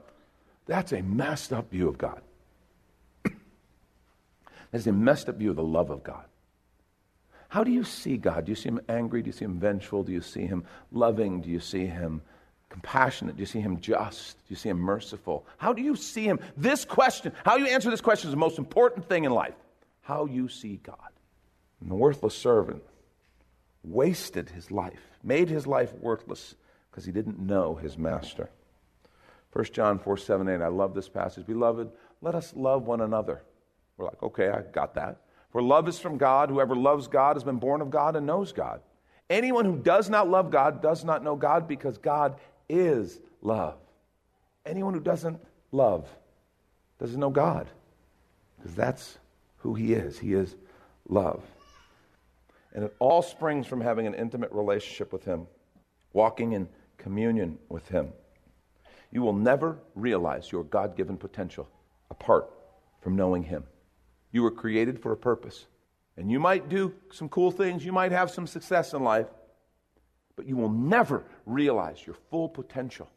That's 0.68 0.92
a 0.92 1.02
messed 1.02 1.52
up 1.52 1.72
view 1.72 1.88
of 1.88 1.98
God. 1.98 2.22
That's 4.72 4.86
a 4.86 4.92
messed 4.92 5.30
up 5.30 5.38
view 5.38 5.50
of 5.50 5.56
the 5.56 5.64
love 5.64 5.90
of 5.90 6.04
God. 6.04 6.26
How 7.50 7.64
do 7.64 7.72
you 7.72 7.84
see 7.84 8.18
God? 8.18 8.46
Do 8.46 8.52
you 8.52 8.56
see 8.56 8.70
him 8.70 8.82
angry? 8.88 9.24
Do 9.24 9.30
you 9.30 9.32
see 9.32 9.46
him 9.46 9.60
vengeful? 9.60 10.04
Do 10.04 10.12
you 10.12 10.22
see 10.22 10.46
him 10.46 10.64
loving? 10.92 11.42
Do 11.42 11.50
you 11.50 11.60
see 11.60 11.88
him 11.88 12.22
compassionate? 12.76 13.38
Do 13.38 13.42
you 13.42 13.46
see 13.46 13.62
him 13.62 13.80
just? 13.80 14.38
Do 14.40 14.44
you 14.50 14.58
see 14.58 14.68
him 14.68 14.80
merciful? 14.80 15.46
How 15.58 15.72
do 15.72 15.82
you 15.82 15.96
see 15.96 16.26
him? 16.26 16.40
This 16.58 16.84
question, 16.84 17.32
how 17.46 17.56
you 17.56 17.68
answer 17.68 17.90
this 17.90 18.02
question 18.02 18.28
is 18.28 18.32
the 18.34 18.38
most 18.38 18.58
important 18.58 19.08
thing 19.08 19.24
in 19.24 19.32
life. 19.32 19.56
How 20.02 20.26
you 20.26 20.50
see 20.50 20.82
God. 20.84 20.98
And 21.80 21.90
the 21.90 21.96
worthless 21.96 22.38
servant 22.38 22.84
wasted 23.82 24.50
his 24.50 24.72
life, 24.72 25.00
made 25.24 25.50
his 25.50 25.66
life 25.66 25.94
worthless 25.94 26.56
because 26.92 27.06
he 27.06 27.14
didn't 27.14 27.40
know 27.40 27.76
his 27.76 27.98
master. 27.98 28.50
1 29.54 29.66
John 29.72 29.98
4 29.98 30.18
7 30.18 30.50
8. 30.50 30.62
I 30.62 30.68
love 30.68 30.94
this 30.94 31.08
passage. 31.08 31.48
Beloved, 31.48 31.90
let 32.22 32.36
us 32.36 32.54
love 32.58 32.84
one 32.84 33.00
another. 33.00 33.42
We're 33.96 34.06
like, 34.06 34.22
okay, 34.22 34.50
I 34.50 34.62
got 34.64 34.96
that. 34.96 35.22
For 35.52 35.62
love 35.62 35.88
is 35.88 35.98
from 35.98 36.18
God. 36.18 36.50
Whoever 36.50 36.76
loves 36.76 37.08
God 37.08 37.38
has 37.38 37.46
been 37.46 37.60
born 37.60 37.82
of 37.82 37.90
God 37.90 38.18
and 38.18 38.26
knows 38.26 38.52
God. 38.52 38.82
Anyone 39.30 39.64
who 39.64 39.78
does 39.78 40.10
not 40.10 40.30
love 40.30 40.52
God 40.52 40.82
does 40.82 41.06
not 41.06 41.24
know 41.24 41.38
God 41.38 41.70
because 41.70 41.98
God 41.98 42.36
is 42.70 43.20
love. 43.42 43.78
Anyone 44.66 44.94
who 44.94 45.00
doesn't 45.00 45.40
love 45.72 46.08
doesn't 47.00 47.20
know 47.20 47.30
God 47.30 47.68
because 48.58 48.76
that's 48.76 49.18
who 49.58 49.76
He 49.76 49.94
is. 49.94 50.18
He 50.18 50.34
is 50.34 50.56
love. 51.08 51.44
And 52.74 52.84
it 52.84 52.96
all 53.00 53.22
springs 53.22 53.68
from 53.68 53.82
having 53.82 54.06
an 54.08 54.14
intimate 54.14 54.52
relationship 54.52 55.14
with 55.14 55.24
Him, 55.24 55.48
walking 56.14 56.54
in 56.54 56.68
communion 56.98 57.58
with 57.70 57.88
Him. 57.88 58.10
You 59.12 59.22
will 59.22 59.34
never 59.34 59.80
realize 59.94 60.52
your 60.52 60.64
God 60.64 60.98
given 60.98 61.16
potential 61.16 61.70
apart 62.10 62.50
from 63.02 63.16
knowing 63.16 63.44
Him. 63.44 63.64
You 64.32 64.44
were 64.44 64.52
created 64.52 65.02
for 65.02 65.12
a 65.12 65.18
purpose. 65.18 65.66
And 66.18 66.32
you 66.32 66.40
might 66.40 66.70
do 66.70 66.94
some 67.12 67.30
cool 67.30 67.52
things, 67.52 67.86
you 67.86 67.92
might 67.92 68.12
have 68.12 68.32
some 68.32 68.48
success 68.48 68.94
in 68.94 69.04
life, 69.04 69.28
but 70.36 70.48
you 70.48 70.56
will 70.56 70.70
never 70.70 71.24
realize 71.46 72.06
your 72.06 72.16
full 72.30 72.50
potential 72.50 73.10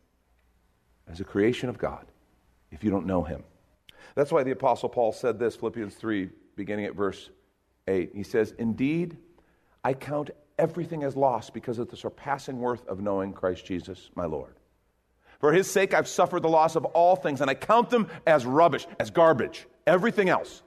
as 1.06 1.20
a 1.20 1.24
creation 1.24 1.68
of 1.68 1.78
God 1.78 2.06
if 2.70 2.84
you 2.84 2.90
don't 2.90 3.06
know 3.06 3.22
Him. 3.22 3.42
That's 4.14 4.32
why 4.32 4.42
the 4.42 4.50
Apostle 4.50 4.88
Paul 4.88 5.12
said 5.12 5.38
this, 5.38 5.56
Philippians 5.56 5.94
3, 5.94 6.30
beginning 6.56 6.86
at 6.86 6.94
verse 6.94 7.30
8. 7.86 8.10
He 8.14 8.22
says, 8.22 8.54
Indeed, 8.58 9.16
I 9.84 9.94
count 9.94 10.30
everything 10.58 11.04
as 11.04 11.16
loss 11.16 11.50
because 11.50 11.78
of 11.78 11.88
the 11.88 11.96
surpassing 11.96 12.58
worth 12.58 12.86
of 12.88 13.00
knowing 13.00 13.32
Christ 13.32 13.64
Jesus, 13.64 14.10
my 14.14 14.26
Lord. 14.26 14.54
For 15.40 15.52
his 15.52 15.70
sake, 15.70 15.94
I've 15.94 16.08
suffered 16.08 16.42
the 16.42 16.48
loss 16.48 16.74
of 16.74 16.84
all 16.86 17.14
things, 17.14 17.40
and 17.40 17.48
I 17.48 17.54
count 17.54 17.90
them 17.90 18.08
as 18.26 18.44
rubbish, 18.44 18.86
as 18.98 19.10
garbage. 19.10 19.66
Everything 19.86 20.28
else. 20.28 20.62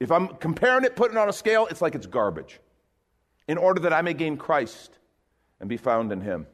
If 0.00 0.10
I'm 0.10 0.28
comparing 0.28 0.84
it, 0.84 0.96
putting 0.96 1.16
it 1.16 1.20
on 1.20 1.28
a 1.28 1.32
scale, 1.32 1.66
it's 1.66 1.82
like 1.82 1.94
it's 1.94 2.06
garbage. 2.06 2.60
In 3.48 3.58
order 3.58 3.80
that 3.82 3.92
I 3.92 4.02
may 4.02 4.14
gain 4.14 4.36
Christ 4.36 4.98
and 5.60 5.68
be 5.68 5.76
found 5.76 6.12
in 6.12 6.20
him. 6.20 6.46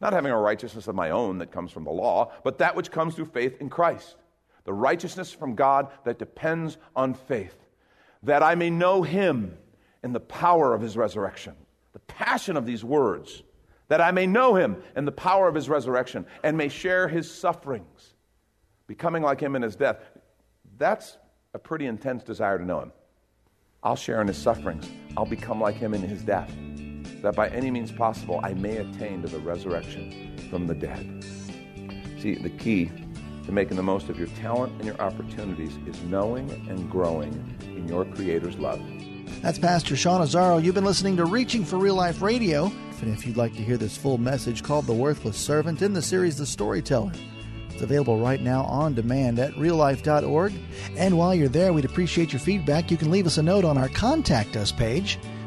Not 0.00 0.12
having 0.12 0.32
a 0.32 0.38
righteousness 0.38 0.88
of 0.88 0.94
my 0.94 1.10
own 1.10 1.38
that 1.38 1.52
comes 1.52 1.70
from 1.70 1.84
the 1.84 1.90
law, 1.90 2.32
but 2.42 2.58
that 2.58 2.74
which 2.74 2.90
comes 2.90 3.14
through 3.14 3.26
faith 3.26 3.60
in 3.60 3.68
Christ. 3.68 4.16
The 4.64 4.72
righteousness 4.72 5.32
from 5.32 5.54
God 5.54 5.88
that 6.04 6.18
depends 6.18 6.76
on 6.94 7.14
faith. 7.14 7.56
That 8.22 8.42
I 8.42 8.54
may 8.54 8.70
know 8.70 9.02
him 9.02 9.56
in 10.02 10.12
the 10.12 10.20
power 10.20 10.74
of 10.74 10.80
his 10.80 10.96
resurrection. 10.96 11.54
The 11.92 12.00
passion 12.00 12.56
of 12.56 12.66
these 12.66 12.84
words 12.84 13.42
that 13.88 14.00
I 14.00 14.10
may 14.10 14.26
know 14.26 14.54
him 14.54 14.82
in 14.96 15.04
the 15.04 15.12
power 15.12 15.48
of 15.48 15.54
his 15.54 15.68
resurrection 15.68 16.24
and 16.42 16.56
may 16.56 16.68
share 16.68 17.08
his 17.08 17.30
sufferings, 17.30 18.14
becoming 18.86 19.22
like 19.22 19.38
him 19.38 19.54
in 19.54 19.60
his 19.60 19.76
death. 19.76 19.98
That's 20.78 21.18
a 21.52 21.58
pretty 21.58 21.84
intense 21.84 22.22
desire 22.22 22.56
to 22.56 22.64
know 22.64 22.80
him. 22.80 22.92
I'll 23.82 23.96
share 23.96 24.22
in 24.22 24.28
his 24.28 24.38
sufferings, 24.38 24.88
I'll 25.16 25.26
become 25.26 25.60
like 25.60 25.74
him 25.74 25.92
in 25.92 26.00
his 26.00 26.22
death, 26.22 26.50
that 27.22 27.34
by 27.34 27.48
any 27.48 27.70
means 27.70 27.90
possible 27.90 28.40
I 28.42 28.54
may 28.54 28.76
attain 28.76 29.22
to 29.22 29.28
the 29.28 29.38
resurrection 29.38 30.36
from 30.50 30.66
the 30.66 30.74
dead. 30.74 31.24
See, 32.20 32.34
the 32.34 32.50
key 32.50 32.90
to 33.46 33.52
making 33.52 33.76
the 33.76 33.82
most 33.82 34.08
of 34.08 34.18
your 34.18 34.28
talent 34.28 34.72
and 34.74 34.84
your 34.84 35.00
opportunities 35.00 35.76
is 35.86 36.00
knowing 36.04 36.50
and 36.68 36.90
growing 36.90 37.56
in 37.62 37.88
your 37.88 38.04
Creator's 38.04 38.58
love. 38.58 38.80
That's 39.40 39.58
Pastor 39.58 39.96
Sean 39.96 40.20
Azzaro. 40.20 40.62
You've 40.62 40.74
been 40.74 40.84
listening 40.84 41.16
to 41.16 41.24
Reaching 41.24 41.64
for 41.64 41.76
Real 41.76 41.96
Life 41.96 42.22
Radio. 42.22 42.70
And 43.00 43.12
if 43.12 43.26
you'd 43.26 43.36
like 43.36 43.54
to 43.54 43.62
hear 43.62 43.76
this 43.76 43.96
full 43.96 44.18
message 44.18 44.62
called 44.62 44.86
The 44.86 44.92
Worthless 44.92 45.36
Servant 45.36 45.82
in 45.82 45.92
the 45.92 46.02
series 46.02 46.36
The 46.36 46.46
Storyteller, 46.46 47.10
it's 47.68 47.82
available 47.82 48.18
right 48.18 48.40
now 48.40 48.62
on 48.62 48.94
demand 48.94 49.40
at 49.40 49.52
reallife.org. 49.54 50.52
And 50.96 51.18
while 51.18 51.34
you're 51.34 51.48
there, 51.48 51.72
we'd 51.72 51.84
appreciate 51.84 52.32
your 52.32 52.38
feedback. 52.38 52.92
You 52.92 52.96
can 52.96 53.10
leave 53.10 53.26
us 53.26 53.38
a 53.38 53.42
note 53.42 53.64
on 53.64 53.76
our 53.76 53.88
Contact 53.88 54.56
Us 54.56 54.70
page. 54.70 55.18